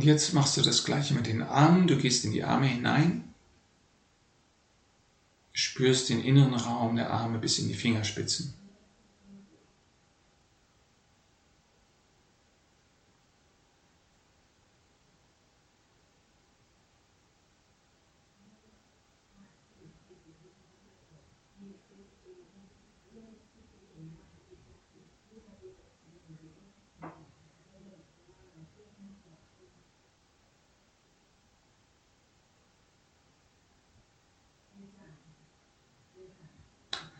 Und 0.00 0.06
jetzt 0.06 0.32
machst 0.32 0.56
du 0.56 0.62
das 0.62 0.86
gleiche 0.86 1.12
mit 1.12 1.26
den 1.26 1.42
Armen. 1.42 1.86
Du 1.86 1.98
gehst 1.98 2.24
in 2.24 2.32
die 2.32 2.42
Arme 2.42 2.66
hinein, 2.66 3.34
spürst 5.52 6.08
den 6.08 6.24
inneren 6.24 6.54
Raum 6.54 6.96
der 6.96 7.10
Arme 7.10 7.38
bis 7.38 7.58
in 7.58 7.68
die 7.68 7.74
Fingerspitzen. 7.74 8.54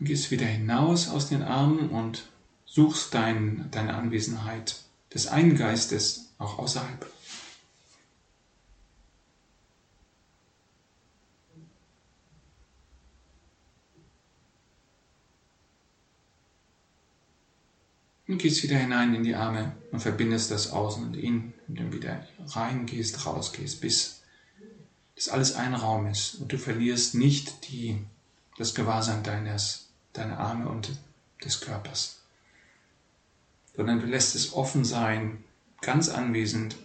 gehst 0.11 0.29
wieder 0.29 0.45
hinaus 0.45 1.07
aus 1.07 1.29
den 1.29 1.41
Armen 1.41 1.89
und 1.89 2.27
suchst 2.65 3.13
dein, 3.13 3.69
deine 3.71 3.93
Anwesenheit 3.93 4.81
des 5.13 5.27
einen 5.27 5.55
Geistes 5.55 6.33
auch 6.37 6.59
außerhalb. 6.59 7.09
Und 18.27 18.37
gehst 18.37 18.63
wieder 18.63 18.75
hinein 18.75 19.15
in 19.15 19.23
die 19.23 19.35
Arme 19.35 19.77
und 19.93 20.01
verbindest 20.01 20.51
das 20.51 20.71
Außen 20.71 21.05
und 21.05 21.15
Innen 21.15 21.53
und 21.69 21.79
dann 21.79 21.93
wieder 21.93 22.27
reingehst, 22.47 23.25
rausgehst, 23.25 23.79
bis 23.79 24.23
das 25.15 25.29
alles 25.29 25.55
ein 25.55 25.73
Raum 25.73 26.07
ist 26.07 26.35
und 26.35 26.51
du 26.51 26.57
verlierst 26.57 27.15
nicht 27.15 27.69
die, 27.69 28.03
das 28.57 28.75
Gewahrsein 28.75 29.23
deines 29.23 29.87
deine 30.13 30.37
Arme 30.37 30.69
und 30.69 30.97
des 31.43 31.61
Körpers, 31.61 32.21
sondern 33.75 33.99
du 33.99 34.05
lässt 34.05 34.35
es 34.35 34.53
offen 34.53 34.85
sein, 34.85 35.43
ganz 35.81 36.09
anwesend, 36.09 36.75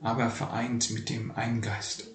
aber 0.00 0.30
vereint 0.30 0.90
mit 0.90 1.08
dem 1.08 1.30
einen 1.32 1.60
Geist. 1.60 2.08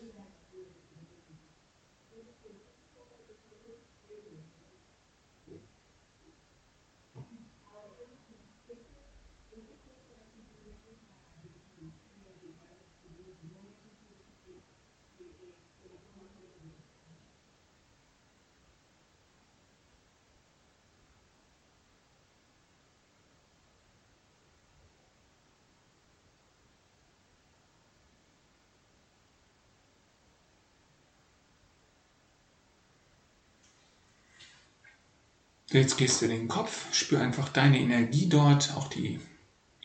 Jetzt 35.72 35.98
gehst 35.98 36.22
du 36.22 36.26
in 36.26 36.32
den 36.32 36.48
Kopf, 36.48 36.92
spür 36.94 37.22
einfach 37.22 37.50
deine 37.50 37.80
Energie 37.80 38.28
dort, 38.28 38.74
auch 38.76 38.88
die 38.88 39.20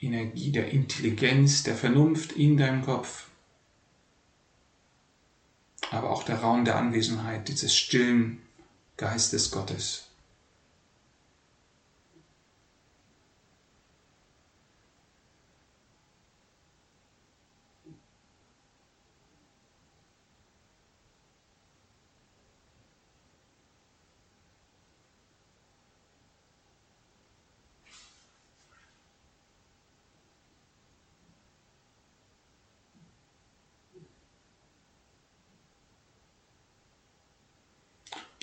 Energie 0.01 0.51
der 0.51 0.71
Intelligenz, 0.71 1.63
der 1.63 1.77
Vernunft 1.77 2.33
in 2.33 2.57
deinem 2.57 2.83
Kopf, 2.83 3.29
aber 5.91 6.11
auch 6.11 6.23
der 6.23 6.41
Raum 6.41 6.65
der 6.65 6.77
Anwesenheit 6.77 7.49
dieses 7.49 7.77
stillen 7.77 8.41
Geistes 8.97 9.51
Gottes. 9.51 10.09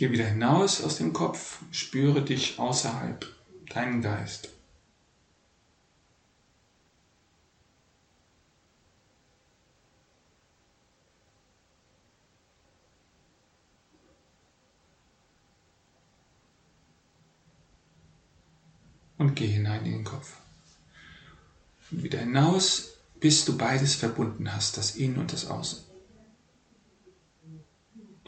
Geh 0.02 0.10
wieder 0.10 0.26
hinaus 0.26 0.82
aus 0.82 0.98
dem 0.98 1.14
Kopf, 1.14 1.60
spüre 1.70 2.24
dich 2.26 2.58
außerhalb, 2.58 3.24
deinen 3.70 4.02
Geist. 4.02 4.50
Und 19.20 19.36
geh 19.36 19.46
hinein 19.46 19.86
in 19.86 19.92
den 19.92 20.04
Kopf. 20.04 20.34
Und 21.92 22.02
wieder 22.02 22.18
hinaus, 22.18 22.96
bis 23.20 23.46
du 23.46 23.56
beides 23.56 23.94
verbunden 23.94 24.52
hast, 24.52 24.78
das 24.78 24.96
Innen 24.96 25.20
und 25.20 25.32
das 25.32 25.46
Außen. 25.46 25.91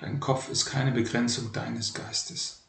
Dein 0.04 0.20
Kopf 0.20 0.49
ist 0.49 0.66
keine 0.66 0.91
Begrenzung 0.91 1.54
deines 1.54 1.93
Geistes. 1.93 2.64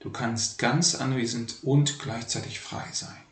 Du 0.00 0.10
kannst 0.10 0.58
ganz 0.58 0.96
anwesend 0.96 1.62
und 1.62 2.00
gleichzeitig 2.00 2.58
frei 2.58 2.88
sein. 2.90 3.25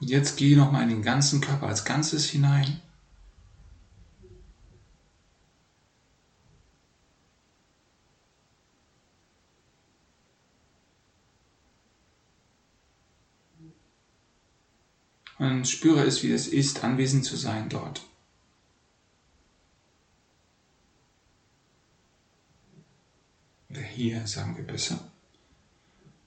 Und 0.00 0.08
jetzt 0.08 0.38
geh 0.38 0.56
nochmal 0.56 0.84
in 0.84 0.88
den 0.88 1.02
ganzen 1.02 1.42
Körper 1.42 1.66
als 1.66 1.84
Ganzes 1.84 2.24
hinein. 2.30 2.80
Und 15.38 15.66
spüre 15.68 16.02
es, 16.04 16.22
wie 16.22 16.32
es 16.32 16.48
ist, 16.48 16.84
anwesend 16.84 17.24
zu 17.24 17.36
sein 17.36 17.68
dort. 17.68 18.02
Oder 23.70 23.80
hier, 23.80 24.26
sagen 24.26 24.56
wir 24.56 24.64
besser. 24.64 24.98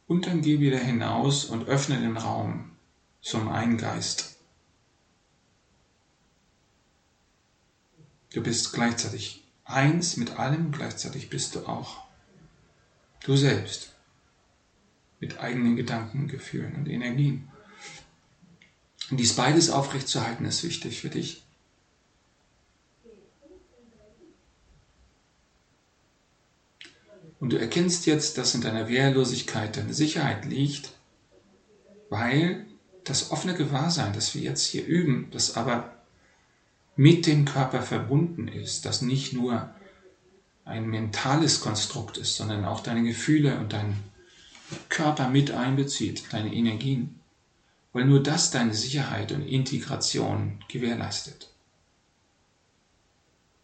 Und 0.07 0.25
dann 0.25 0.41
geh 0.41 0.59
wieder 0.59 0.79
hinaus 0.79 1.45
und 1.45 1.67
öffne 1.67 1.99
den 1.99 2.17
Raum 2.17 2.72
zum 3.23 3.47
Eingeist. 3.47 4.35
Du 8.33 8.43
bist 8.43 8.73
gleichzeitig 8.73 9.43
eins 9.63 10.17
mit 10.17 10.37
allem, 10.37 10.71
gleichzeitig 10.71 11.29
bist 11.29 11.55
du 11.55 11.65
auch 11.65 12.03
du 13.21 13.37
selbst 13.37 13.93
mit 15.19 15.39
eigenen 15.39 15.77
Gedanken, 15.77 16.27
Gefühlen 16.27 16.75
und 16.75 16.89
Energien. 16.89 17.47
Und 19.09 19.17
dies 19.17 19.33
beides 19.33 19.69
aufrechtzuerhalten 19.69 20.45
ist 20.45 20.63
wichtig 20.63 20.99
für 20.99 21.09
dich. 21.09 21.43
Und 27.39 27.51
du 27.51 27.59
erkennst 27.59 28.05
jetzt, 28.05 28.37
dass 28.37 28.55
in 28.55 28.61
deiner 28.61 28.89
Wehrlosigkeit 28.89 29.77
deine 29.77 29.93
Sicherheit 29.93 30.45
liegt, 30.45 30.93
weil 32.09 32.65
das 33.03 33.31
offene 33.31 33.55
Gewahrsein, 33.55 34.13
das 34.13 34.33
wir 34.35 34.41
jetzt 34.41 34.65
hier 34.65 34.85
üben, 34.85 35.27
das 35.31 35.55
aber 35.55 35.93
mit 36.95 37.25
dem 37.25 37.45
Körper 37.45 37.81
verbunden 37.81 38.47
ist, 38.47 38.85
das 38.85 39.01
nicht 39.01 39.33
nur 39.33 39.73
ein 40.65 40.87
mentales 40.87 41.59
Konstrukt 41.59 42.17
ist, 42.17 42.35
sondern 42.35 42.65
auch 42.65 42.81
deine 42.81 43.03
Gefühle 43.03 43.57
und 43.59 43.73
dein 43.73 43.97
Körper 44.89 45.29
mit 45.29 45.51
einbezieht, 45.51 46.31
deine 46.31 46.53
Energien, 46.53 47.19
weil 47.91 48.05
nur 48.05 48.23
das 48.23 48.51
deine 48.51 48.73
Sicherheit 48.73 49.31
und 49.31 49.41
Integration 49.41 50.63
gewährleistet. 50.67 51.49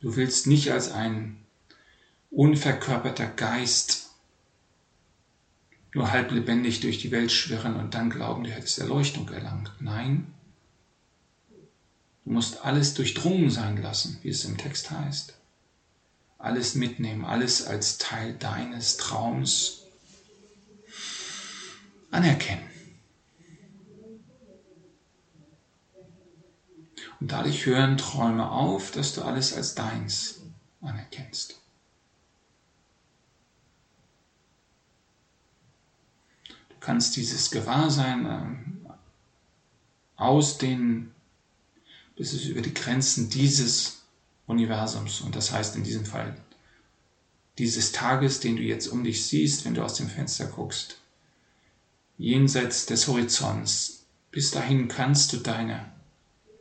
Du 0.02 0.16
willst 0.16 0.48
nicht 0.48 0.72
als 0.72 0.92
ein 0.92 1.38
unverkörperter 2.32 3.28
Geist 3.28 4.09
nur 5.94 6.12
halb 6.12 6.32
lebendig 6.32 6.82
durch 6.82 7.00
die 7.00 7.12
Welt 7.12 7.32
schwirren 7.32 7.76
und 7.76 7.94
dann 7.94 8.10
glauben, 8.10 8.44
du 8.44 8.52
hättest 8.52 8.80
Erleuchtung 8.80 9.30
erlangt. 9.30 9.72
Nein, 9.80 10.34
du 12.26 12.32
musst 12.32 12.64
alles 12.64 12.94
durchdrungen 12.94 13.50
sein 13.50 13.82
lassen, 13.82 14.20
wie 14.22 14.30
es 14.30 14.46
im 14.46 14.58
Text 14.58 14.92
heißt. 14.92 15.36
Alles 16.38 16.76
mitnehmen, 16.76 17.26
alles 17.26 17.66
als 17.66 17.98
Teil 17.98 18.34
deines 18.34 18.98
Traums 18.98 19.84
anerkennen. 22.12 22.70
Und 27.20 27.34
dadurch 27.34 27.66
hören 27.66 27.98
Träume 27.98 28.50
auf, 28.50 28.92
dass 28.92 29.14
du 29.14 29.24
alles 29.24 29.54
als 29.54 29.76
deins 29.76 30.42
anerkennst. 30.82 31.59
Kannst 36.80 37.16
dieses 37.16 37.52
Gewahrsein 37.52 38.26
äh, 38.26 38.92
ausdehnen, 40.16 41.12
bis 42.16 42.34
es 42.34 42.46
über 42.46 42.62
die 42.62 42.74
Grenzen 42.74 43.30
dieses 43.30 44.04
Universums, 44.48 45.22
und 45.22 45.36
das 45.36 45.52
heißt 45.52 45.76
in 45.76 45.84
diesem 45.84 46.06
Fall 46.06 46.36
dieses 47.58 47.92
Tages, 47.92 48.40
den 48.40 48.56
du 48.56 48.64
jetzt 48.64 48.88
um 48.88 49.04
dich 49.04 49.26
siehst, 49.26 49.66
wenn 49.66 49.74
du 49.74 49.84
aus 49.84 49.96
dem 49.96 50.08
Fenster 50.08 50.46
guckst, 50.48 50.98
jenseits 52.18 52.86
des 52.86 53.08
Horizonts, 53.08 54.06
bis 54.32 54.52
dahin 54.52 54.88
kannst 54.88 55.34
du 55.34 55.38
deine, 55.38 55.92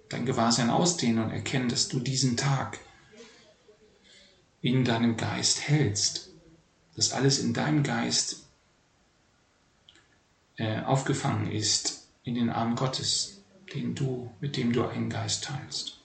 dein 0.08 0.26
Gewahrsein 0.26 0.70
ausdehnen 0.70 1.24
und 1.24 1.30
erkennen, 1.30 1.68
dass 1.68 1.88
du 1.88 2.00
diesen 2.00 2.36
Tag 2.36 2.78
in 4.60 4.84
deinem 4.84 5.16
Geist 5.16 5.68
hältst, 5.68 6.30
dass 6.96 7.12
alles 7.12 7.38
in 7.38 7.54
deinem 7.54 7.84
Geist 7.84 8.47
äh, 10.58 10.80
aufgefangen 10.82 11.50
ist 11.50 12.08
in 12.24 12.34
den 12.34 12.50
Arm 12.50 12.76
Gottes, 12.76 13.42
den 13.74 13.94
du, 13.94 14.30
mit 14.40 14.56
dem 14.56 14.72
du 14.72 14.86
einen 14.86 15.08
Geist 15.08 15.44
teilst. 15.44 15.98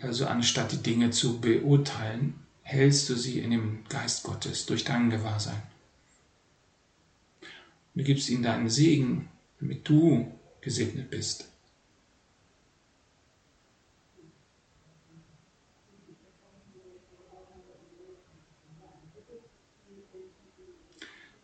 Also 0.00 0.26
anstatt 0.26 0.70
die 0.72 0.82
Dinge 0.82 1.10
zu 1.10 1.40
beurteilen, 1.40 2.34
hältst 2.62 3.08
du 3.08 3.14
sie 3.14 3.40
in 3.40 3.50
dem 3.50 3.84
Geist 3.88 4.22
Gottes 4.22 4.66
durch 4.66 4.84
dein 4.84 5.10
Gewahrsein. 5.10 5.62
du 7.94 8.04
gibst 8.04 8.28
ihnen 8.28 8.42
deinen 8.42 8.68
Segen, 8.68 9.28
damit 9.58 9.88
du 9.88 10.30
gesegnet 10.60 11.10
bist. 11.10 11.50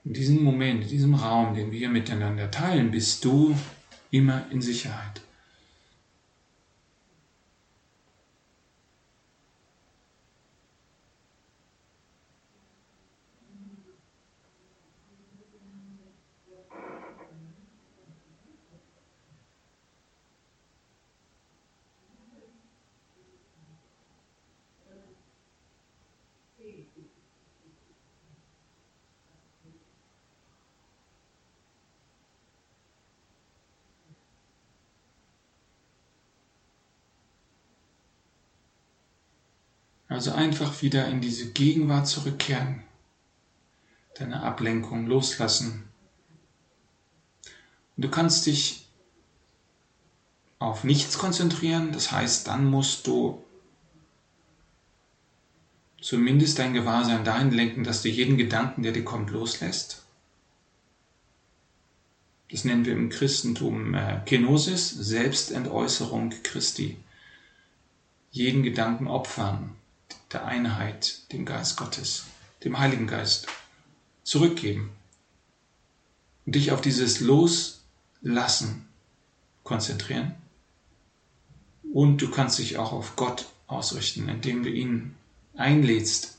In 0.04 0.14
diesem 0.14 0.42
Moment, 0.42 0.82
in 0.82 0.88
diesem 0.88 1.14
Raum, 1.14 1.54
den 1.54 1.70
wir 1.70 1.88
miteinander 1.88 2.50
teilen, 2.50 2.90
bist 2.90 3.24
du 3.24 3.54
immer 4.10 4.44
in 4.50 4.60
Sicherheit. 4.60 5.20
Also 40.12 40.32
einfach 40.32 40.82
wieder 40.82 41.08
in 41.08 41.22
diese 41.22 41.52
Gegenwart 41.52 42.06
zurückkehren, 42.06 42.82
deine 44.14 44.42
Ablenkung 44.42 45.06
loslassen. 45.06 45.88
Und 47.96 48.04
du 48.04 48.10
kannst 48.10 48.44
dich 48.44 48.86
auf 50.58 50.84
nichts 50.84 51.18
konzentrieren, 51.18 51.92
das 51.92 52.12
heißt, 52.12 52.46
dann 52.46 52.66
musst 52.66 53.06
du 53.06 53.42
zumindest 56.00 56.58
dein 56.58 56.74
Gewahrsein 56.74 57.24
dahin 57.24 57.50
lenken, 57.50 57.82
dass 57.82 58.02
du 58.02 58.10
jeden 58.10 58.36
Gedanken, 58.36 58.82
der 58.82 58.92
dir 58.92 59.04
kommt, 59.04 59.30
loslässt. 59.30 60.02
Das 62.50 62.64
nennen 62.64 62.84
wir 62.84 62.92
im 62.92 63.08
Christentum 63.08 63.94
äh, 63.94 64.20
Kenosis, 64.26 64.90
Selbstentäußerung 64.90 66.34
Christi. 66.42 66.98
Jeden 68.30 68.62
Gedanken 68.62 69.06
opfern, 69.06 69.74
der 70.32 70.44
Einheit, 70.44 71.32
dem 71.32 71.44
Geist 71.44 71.76
Gottes, 71.76 72.24
dem 72.64 72.78
Heiligen 72.78 73.06
Geist 73.06 73.46
zurückgeben 74.22 74.90
und 76.46 76.54
dich 76.54 76.72
auf 76.72 76.80
dieses 76.80 77.20
Loslassen 77.20 78.88
konzentrieren. 79.62 80.34
Und 81.92 82.18
du 82.22 82.30
kannst 82.30 82.58
dich 82.58 82.78
auch 82.78 82.92
auf 82.92 83.16
Gott 83.16 83.48
ausrichten, 83.66 84.28
indem 84.28 84.62
du 84.62 84.70
ihn 84.70 85.14
einlädst, 85.54 86.38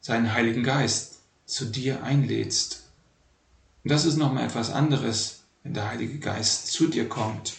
seinen 0.00 0.32
Heiligen 0.32 0.62
Geist 0.62 1.20
zu 1.44 1.66
dir 1.66 2.02
einlädst. 2.02 2.84
Und 3.84 3.92
das 3.92 4.04
ist 4.04 4.16
nochmal 4.16 4.44
etwas 4.44 4.70
anderes, 4.70 5.44
wenn 5.62 5.74
der 5.74 5.88
Heilige 5.88 6.18
Geist 6.18 6.72
zu 6.72 6.88
dir 6.88 7.08
kommt 7.08 7.54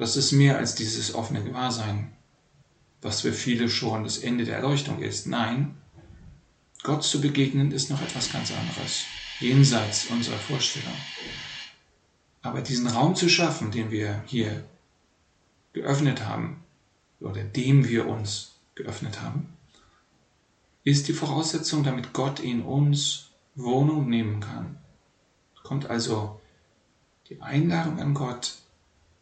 das 0.00 0.16
ist 0.16 0.32
mehr 0.32 0.56
als 0.56 0.74
dieses 0.74 1.14
offene 1.14 1.44
Gewahrsein, 1.44 2.10
was 3.02 3.20
für 3.20 3.34
viele 3.34 3.68
schon 3.68 4.02
das 4.04 4.16
Ende 4.16 4.46
der 4.46 4.56
Erleuchtung 4.56 5.02
ist. 5.02 5.26
Nein, 5.26 5.76
Gott 6.82 7.04
zu 7.04 7.20
begegnen 7.20 7.70
ist 7.70 7.90
noch 7.90 8.00
etwas 8.00 8.32
ganz 8.32 8.50
anderes, 8.50 9.04
jenseits 9.40 10.06
unserer 10.06 10.38
Vorstellung. 10.38 10.94
Aber 12.40 12.62
diesen 12.62 12.86
Raum 12.86 13.14
zu 13.14 13.28
schaffen, 13.28 13.70
den 13.72 13.90
wir 13.90 14.24
hier 14.26 14.64
geöffnet 15.74 16.24
haben, 16.24 16.64
oder 17.20 17.44
dem 17.44 17.86
wir 17.86 18.08
uns 18.08 18.54
geöffnet 18.74 19.20
haben, 19.20 19.54
ist 20.82 21.08
die 21.08 21.12
Voraussetzung, 21.12 21.84
damit 21.84 22.14
Gott 22.14 22.40
in 22.40 22.62
uns 22.62 23.26
Wohnung 23.54 24.08
nehmen 24.08 24.40
kann. 24.40 24.78
Kommt 25.62 25.90
also 25.90 26.40
die 27.28 27.42
Einladung 27.42 28.00
an 28.00 28.14
Gott, 28.14 28.54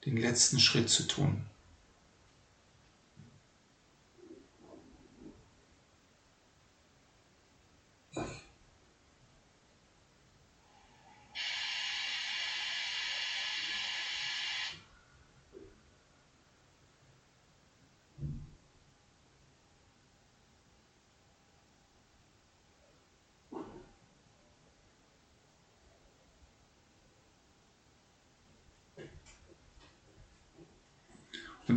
den 0.05 0.17
letzten 0.17 0.61
Schritt 0.61 0.91
zu 0.91 1.05
tun. 1.05 1.48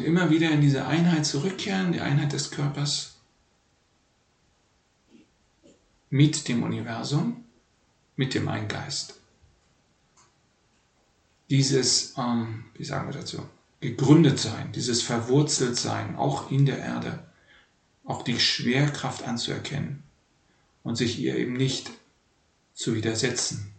Und 0.02 0.08
immer 0.08 0.32
wieder 0.32 0.50
in 0.50 0.62
diese 0.62 0.88
Einheit 0.88 1.28
zurückkehren, 1.28 1.92
die 1.92 2.02
Einheit 2.02 2.34
des 2.34 2.50
Körpers 2.50 3.18
mit 6.10 6.48
dem 6.48 6.64
Universum, 6.64 7.46
mit 8.16 8.34
dem 8.34 8.48
Eingeist. 8.48 9.20
Dieses, 11.52 12.18
ähm, 12.18 12.66
wie 12.74 12.84
sagen 12.84 13.10
wir 13.10 13.20
dazu, 13.20 13.48
gegründet 13.80 14.40
sein, 14.40 14.72
dieses 14.72 15.04
verwurzelt 15.04 15.78
sein, 15.78 16.16
auch 16.16 16.50
in 16.50 16.66
der 16.66 16.80
Erde, 16.80 17.24
auch 18.04 18.24
die 18.24 18.40
Schwerkraft 18.40 19.22
anzuerkennen 19.22 20.02
und 20.82 20.96
sich 20.96 21.20
ihr 21.20 21.36
eben 21.36 21.54
nicht 21.54 21.92
zu 22.74 22.96
widersetzen, 22.96 23.72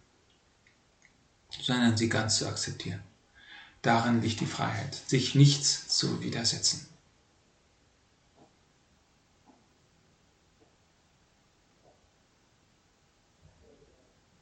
sondern 1.49 1.97
sie 1.97 2.07
ganz 2.07 2.37
zu 2.37 2.47
akzeptieren. 2.47 3.01
Darin 3.83 4.21
liegt 4.21 4.39
die 4.39 4.45
Freiheit, 4.45 4.95
sich 5.07 5.35
nichts 5.35 5.89
zu 5.89 6.21
widersetzen. 6.21 6.87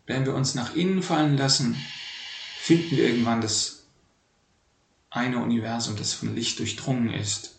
Wenn 0.05 0.25
wir 0.25 0.35
uns 0.35 0.53
nach 0.53 0.75
innen 0.75 1.01
fallen 1.01 1.37
lassen, 1.37 1.75
finden 2.59 2.97
wir 2.97 3.07
irgendwann 3.07 3.41
das 3.41 3.87
eine 5.09 5.39
Universum, 5.39 5.95
das 5.95 6.13
von 6.13 6.35
Licht 6.35 6.59
durchdrungen 6.59 7.11
ist. 7.11 7.55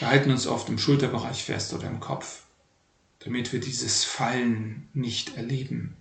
Wir 0.00 0.08
halten 0.08 0.32
uns 0.32 0.48
oft 0.48 0.68
im 0.68 0.78
Schulterbereich 0.78 1.44
fest 1.44 1.72
oder 1.74 1.86
im 1.86 2.00
Kopf 2.00 2.47
damit 3.20 3.52
wir 3.52 3.60
dieses 3.60 4.04
Fallen 4.04 4.88
nicht 4.92 5.36
erleben, 5.36 5.96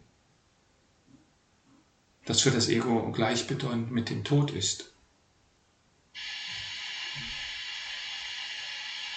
das 2.25 2.41
für 2.41 2.51
das 2.51 2.67
Ego 2.69 3.11
gleichbedeutend 3.11 3.91
mit 3.91 4.09
dem 4.09 4.23
Tod 4.23 4.51
ist. 4.51 4.91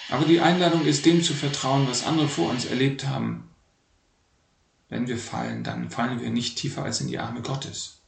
Aber 0.09 0.25
die 0.25 0.41
Einladung 0.41 0.85
ist, 0.85 1.05
dem 1.05 1.23
zu 1.23 1.33
vertrauen, 1.33 1.87
was 1.87 2.05
andere 2.05 2.27
vor 2.27 2.49
uns 2.49 2.65
erlebt 2.65 3.07
haben. 3.07 3.49
Wenn 4.89 5.07
wir 5.07 5.17
fallen, 5.17 5.63
dann 5.63 5.89
fallen 5.89 6.19
wir 6.19 6.29
nicht 6.29 6.57
tiefer 6.57 6.83
als 6.83 6.99
in 6.99 7.07
die 7.07 7.19
Arme 7.19 7.41
Gottes. 7.41 8.00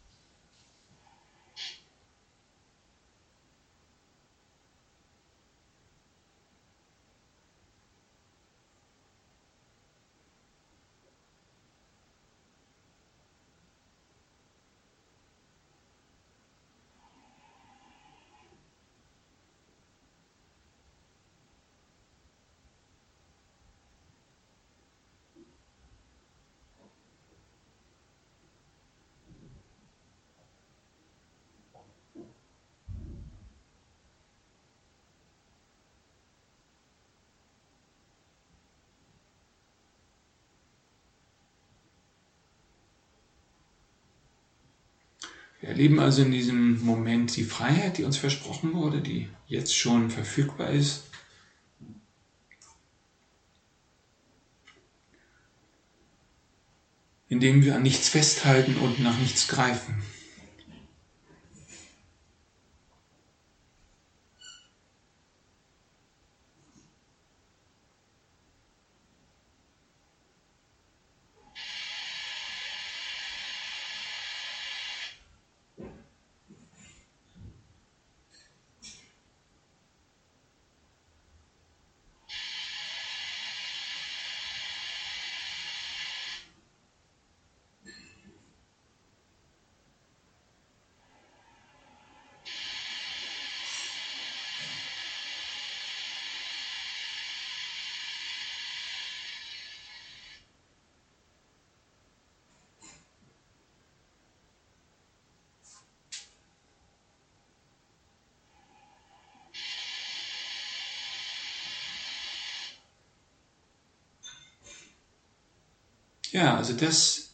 Wir 45.64 45.70
erleben 45.70 46.02
also 46.02 46.24
in 46.24 46.32
diesem 46.32 46.84
Moment 46.84 47.38
die 47.38 47.46
Freiheit, 47.46 47.98
die 47.98 48.04
uns 48.04 48.18
versprochen 48.18 48.74
wurde, 48.74 49.00
die 49.00 49.30
jetzt 49.48 49.74
schon 49.74 50.10
verfügbar 50.10 50.72
ist. 50.72 51.04
Indem 57.30 57.64
wir 57.64 57.78
an 57.78 57.84
nichts 57.84 58.10
festhalten 58.10 58.76
und 58.76 59.00
nach 59.00 59.18
nichts 59.20 59.48
greifen. 59.48 60.04
Ja, 116.34 116.53
also 116.64 116.78
das 116.78 117.32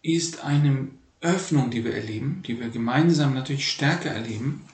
ist 0.00 0.44
eine 0.44 0.88
Öffnung, 1.20 1.68
die 1.68 1.84
wir 1.84 1.94
erleben, 1.94 2.42
die 2.46 2.58
wir 2.58 2.70
gemeinsam 2.70 3.34
natürlich 3.34 3.70
stärker 3.70 4.08
erleben, 4.08 4.64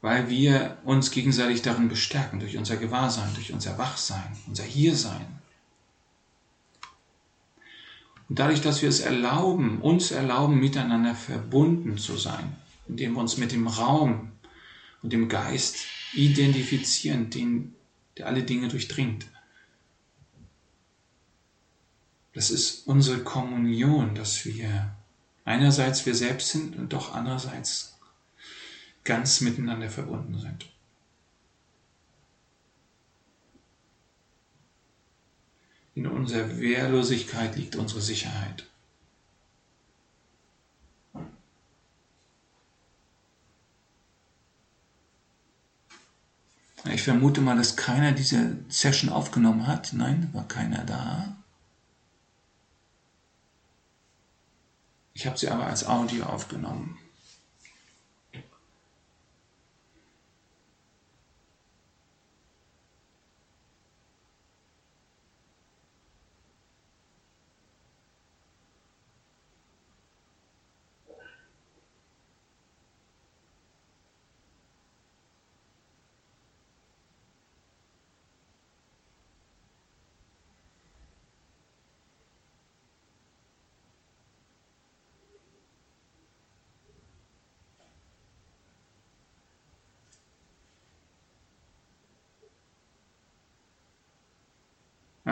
weil 0.00 0.30
wir 0.30 0.78
uns 0.84 1.10
gegenseitig 1.10 1.60
darin 1.60 1.90
bestärken, 1.90 2.40
durch 2.40 2.56
unser 2.56 2.78
Gewahrsein, 2.78 3.28
durch 3.34 3.52
unser 3.52 3.76
Wachsein, 3.76 4.38
unser 4.46 4.64
Hiersein. 4.64 5.26
Und 8.30 8.38
dadurch, 8.38 8.62
dass 8.62 8.80
wir 8.80 8.88
es 8.88 9.00
erlauben, 9.00 9.82
uns 9.82 10.10
erlauben, 10.10 10.58
miteinander 10.58 11.14
verbunden 11.14 11.98
zu 11.98 12.16
sein, 12.16 12.56
indem 12.88 13.12
wir 13.12 13.20
uns 13.20 13.36
mit 13.36 13.52
dem 13.52 13.66
Raum 13.66 14.32
und 15.02 15.12
dem 15.12 15.28
Geist 15.28 15.76
identifizieren, 16.14 17.28
den, 17.28 17.74
der 18.16 18.28
alle 18.28 18.44
Dinge 18.44 18.68
durchdringt. 18.68 19.26
Das 22.34 22.50
ist 22.50 22.86
unsere 22.86 23.24
Kommunion, 23.24 24.14
dass 24.14 24.44
wir 24.44 24.94
einerseits 25.44 26.04
wir 26.06 26.14
selbst 26.14 26.50
sind 26.50 26.76
und 26.76 26.92
doch 26.92 27.14
andererseits 27.14 27.98
ganz 29.04 29.40
miteinander 29.40 29.88
verbunden 29.88 30.38
sind. 30.38 30.66
In 35.94 36.06
unserer 36.06 36.58
Wehrlosigkeit 36.58 37.56
liegt 37.56 37.74
unsere 37.74 38.02
Sicherheit. 38.02 38.66
Ich 46.84 47.02
vermute 47.02 47.40
mal, 47.40 47.56
dass 47.56 47.76
keiner 47.76 48.12
diese 48.12 48.58
Session 48.68 49.10
aufgenommen 49.10 49.66
hat. 49.66 49.92
Nein, 49.92 50.28
war 50.32 50.46
keiner 50.46 50.84
da. 50.84 51.37
Ich 55.18 55.26
habe 55.26 55.36
sie 55.36 55.48
aber 55.48 55.66
als 55.66 55.84
Audio 55.84 56.26
aufgenommen. 56.26 56.96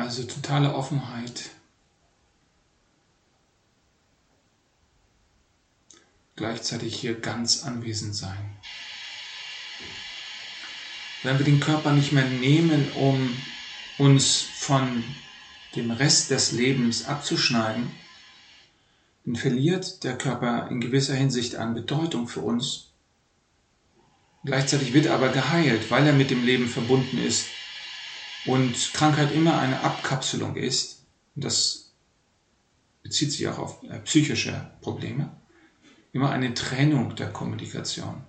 Also 0.06 0.22
totale 0.22 0.72
Offenheit. 0.72 1.50
Gleichzeitig 6.36 6.94
hier 6.94 7.18
ganz 7.18 7.64
anwesend 7.64 8.14
sein. 8.14 8.56
Wenn 11.24 11.38
wir 11.38 11.44
den 11.44 11.58
Körper 11.58 11.90
nicht 11.90 12.12
mehr 12.12 12.24
nehmen, 12.24 12.88
um 12.92 13.36
uns 13.98 14.42
von 14.42 15.02
dem 15.74 15.90
Rest 15.90 16.30
des 16.30 16.52
Lebens 16.52 17.06
abzuschneiden, 17.06 17.90
dann 19.24 19.34
verliert 19.34 20.04
der 20.04 20.16
Körper 20.16 20.68
in 20.70 20.80
gewisser 20.80 21.16
Hinsicht 21.16 21.56
an 21.56 21.74
Bedeutung 21.74 22.28
für 22.28 22.42
uns. 22.42 22.92
Gleichzeitig 24.44 24.92
wird 24.92 25.06
er 25.06 25.14
aber 25.14 25.30
geheilt, 25.30 25.90
weil 25.90 26.06
er 26.06 26.12
mit 26.12 26.30
dem 26.30 26.44
Leben 26.44 26.68
verbunden 26.68 27.18
ist 27.18 27.46
und 28.46 28.92
Krankheit 28.92 29.32
immer 29.32 29.58
eine 29.58 29.80
Abkapselung 29.80 30.56
ist, 30.56 31.04
das 31.34 31.92
bezieht 33.02 33.32
sich 33.32 33.46
auch 33.48 33.58
auf 33.58 33.82
äh, 33.84 33.98
psychische 34.00 34.70
Probleme, 34.80 35.30
immer 36.12 36.30
eine 36.30 36.54
Trennung 36.54 37.14
der 37.14 37.32
Kommunikation. 37.32 38.24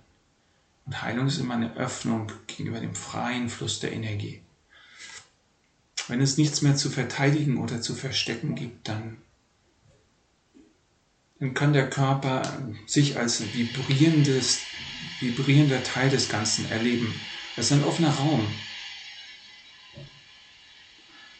Und 0.86 1.02
Heilung 1.02 1.26
ist 1.26 1.38
immer 1.38 1.54
eine 1.54 1.76
Öffnung 1.76 2.32
gegenüber 2.46 2.80
dem 2.80 2.94
freien 2.94 3.48
Fluss 3.48 3.80
der 3.80 3.92
Energie. 3.92 4.42
Wenn 6.06 6.20
es 6.20 6.38
nichts 6.38 6.62
mehr 6.62 6.76
zu 6.76 6.90
verteidigen 6.90 7.58
oder 7.58 7.80
zu 7.80 7.94
verstecken 7.94 8.54
gibt, 8.54 8.88
dann, 8.88 9.18
dann 11.38 11.54
kann 11.54 11.72
der 11.72 11.90
Körper 11.90 12.42
sich 12.86 13.18
als 13.18 13.42
vibrierendes, 13.52 14.60
vibrierender 15.20 15.82
Teil 15.82 16.08
des 16.08 16.28
Ganzen 16.28 16.70
erleben. 16.70 17.12
Das 17.56 17.66
ist 17.66 17.72
ein 17.72 17.84
offener 17.84 18.14
Raum, 18.14 18.46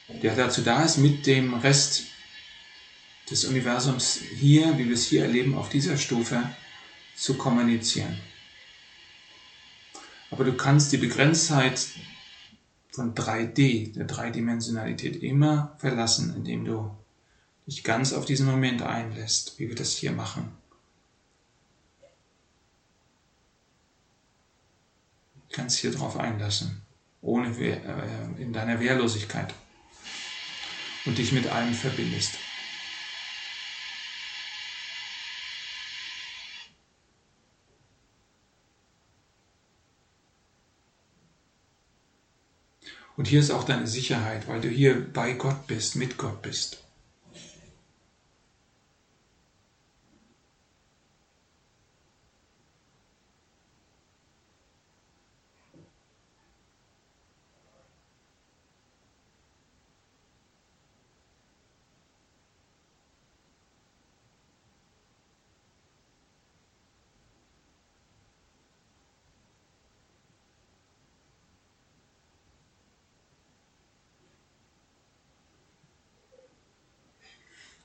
der 0.09 0.35
dazu 0.35 0.63
da 0.63 0.83
ist, 0.85 0.97
mit 0.97 1.27
dem 1.27 1.55
Rest 1.55 2.05
des 3.31 3.45
Universums 3.45 4.21
hier, 4.39 4.79
wie 4.79 4.87
wir 4.87 4.95
es 4.95 5.07
hier 5.07 5.23
erleben, 5.23 5.55
auf 5.55 5.69
dieser 5.69 5.97
Stufe 5.99 6.43
zu 7.15 7.37
kommunizieren. 7.37 8.19
Aber 10.31 10.45
du 10.45 10.55
kannst 10.55 10.93
die 10.93 10.99
Begrenztheit 10.99 11.87
von 12.91 13.15
3D, 13.15 13.93
der 13.95 14.05
Dreidimensionalität, 14.05 15.23
immer 15.23 15.77
verlassen, 15.79 16.35
indem 16.37 16.65
du 16.65 16.91
dich 17.67 17.85
ganz 17.85 18.13
auf 18.13 18.25
diesen 18.25 18.47
Moment 18.47 18.83
einlässt, 18.83 19.59
wie 19.59 19.69
wir 19.69 19.77
das 19.77 19.93
hier 19.93 20.13
machen. 20.13 20.53
Du 25.49 25.57
kannst 25.57 25.79
hier 25.79 25.93
drauf 25.93 26.17
einlassen, 26.17 26.83
ohne 27.21 27.49
äh, 27.59 28.41
in 28.41 28.53
deiner 28.53 28.81
Wehrlosigkeit 28.81 29.53
und 31.09 31.17
dich 31.17 31.33
mit 31.33 31.47
allem 31.47 31.73
verbindest. 31.73 32.35
Und 43.17 43.27
hier 43.27 43.41
ist 43.41 43.51
auch 43.51 43.65
deine 43.65 43.87
Sicherheit, 43.87 44.47
weil 44.47 44.61
du 44.61 44.69
hier 44.69 45.13
bei 45.13 45.33
Gott 45.33 45.67
bist, 45.67 45.97
mit 45.97 46.19
Gott 46.19 46.43
bist. 46.43 46.88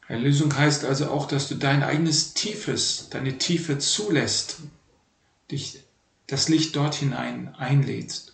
Erlösung 0.08 0.56
heißt 0.56 0.86
also 0.86 1.10
auch, 1.10 1.28
dass 1.28 1.48
du 1.48 1.56
dein 1.56 1.84
eigenes 1.84 2.34
Tiefes, 2.34 3.08
deine 3.10 3.38
Tiefe 3.38 3.78
zulässt, 3.78 4.58
dich 5.50 5.80
das 6.28 6.50
Licht 6.50 6.76
dort 6.76 6.96
hinein 6.96 7.54
einlädst. 7.56 8.34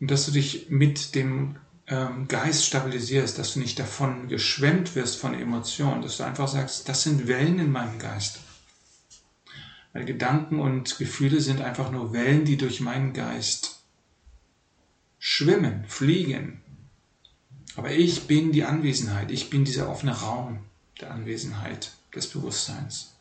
Und 0.00 0.10
dass 0.10 0.26
du 0.26 0.32
dich 0.32 0.68
mit 0.68 1.14
dem 1.14 1.56
ähm, 1.86 2.28
Geist 2.28 2.66
stabilisierst, 2.66 3.38
dass 3.38 3.54
du 3.54 3.60
nicht 3.60 3.78
davon 3.78 4.28
geschwemmt 4.28 4.96
wirst 4.96 5.16
von 5.16 5.34
Emotionen, 5.34 6.02
dass 6.02 6.16
du 6.16 6.24
einfach 6.24 6.48
sagst, 6.48 6.88
das 6.88 7.02
sind 7.02 7.28
Wellen 7.28 7.58
in 7.58 7.70
meinem 7.70 7.98
Geist. 7.98 8.40
Weil 9.92 10.04
Gedanken 10.04 10.60
und 10.60 10.98
Gefühle 10.98 11.40
sind 11.40 11.60
einfach 11.60 11.90
nur 11.90 12.12
Wellen, 12.12 12.44
die 12.44 12.56
durch 12.56 12.80
meinen 12.80 13.12
Geist 13.12 13.73
schwimmen, 15.26 15.86
fliegen. 15.88 16.60
Aber 17.76 17.90
ich 17.90 18.26
bin 18.26 18.52
die 18.52 18.64
Anwesenheit, 18.64 19.30
ich 19.30 19.48
bin 19.48 19.64
dieser 19.64 19.88
offene 19.88 20.12
Raum 20.12 20.58
der 21.00 21.12
Anwesenheit, 21.12 21.92
des 22.14 22.26
Bewusstseins. 22.26 23.14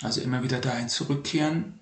Also 0.00 0.20
immer 0.20 0.44
wieder 0.44 0.60
dahin 0.60 0.88
zurückkehren. 0.88 1.80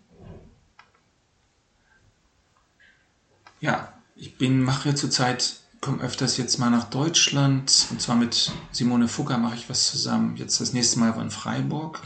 Ja, 3.60 3.92
ich 4.16 4.38
bin, 4.38 4.62
mache 4.62 4.94
zurzeit, 4.94 5.60
komme 5.82 6.02
öfters 6.02 6.38
jetzt 6.38 6.58
mal 6.58 6.70
nach 6.70 6.88
Deutschland 6.88 7.88
und 7.90 8.00
zwar 8.00 8.16
mit 8.16 8.52
Simone 8.72 9.06
Fugger 9.06 9.36
mache 9.36 9.56
ich 9.56 9.68
was 9.68 9.90
zusammen. 9.90 10.38
Jetzt 10.38 10.62
das 10.62 10.72
nächste 10.72 10.98
Mal 10.98 11.14
war 11.14 11.22
in 11.22 11.30
Freiburg. 11.30 12.00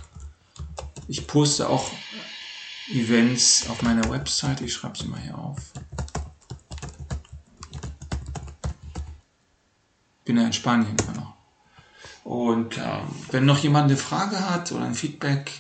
Ich 1.07 1.27
poste 1.27 1.69
auch 1.69 1.91
Events 2.91 3.69
auf 3.69 3.83
meiner 3.83 4.09
Website. 4.11 4.61
Ich 4.61 4.73
schreibe 4.73 4.99
sie 4.99 5.07
mal 5.07 5.21
hier 5.21 5.39
auf. 5.39 5.59
Bin 10.25 10.37
ja 10.37 10.45
in 10.45 10.53
Spanien 10.53 10.97
immer 11.03 11.21
noch. 11.21 11.35
Und 12.25 12.77
äh, 12.77 13.01
wenn 13.31 13.47
noch 13.47 13.59
jemand 13.59 13.87
eine 13.87 13.97
Frage 13.97 14.51
hat 14.51 14.73
oder 14.73 14.85
ein 14.85 14.95
Feedback, 14.95 15.51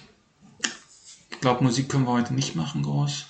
ich 1.30 1.40
glaube, 1.40 1.64
Musik 1.64 1.88
können 1.88 2.04
wir 2.04 2.12
heute 2.12 2.34
nicht 2.34 2.56
machen, 2.56 2.82
groß. 2.82 3.26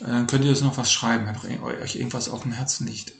Äh, 0.00 0.04
dann 0.04 0.26
könnt 0.26 0.44
ihr 0.44 0.50
uns 0.50 0.60
noch 0.60 0.76
was 0.76 0.92
schreiben, 0.92 1.26
wenn 1.26 1.62
euch 1.62 1.96
irgendwas 1.96 2.28
auf 2.28 2.42
dem 2.42 2.52
Herzen 2.52 2.86
liegt. 2.86 3.12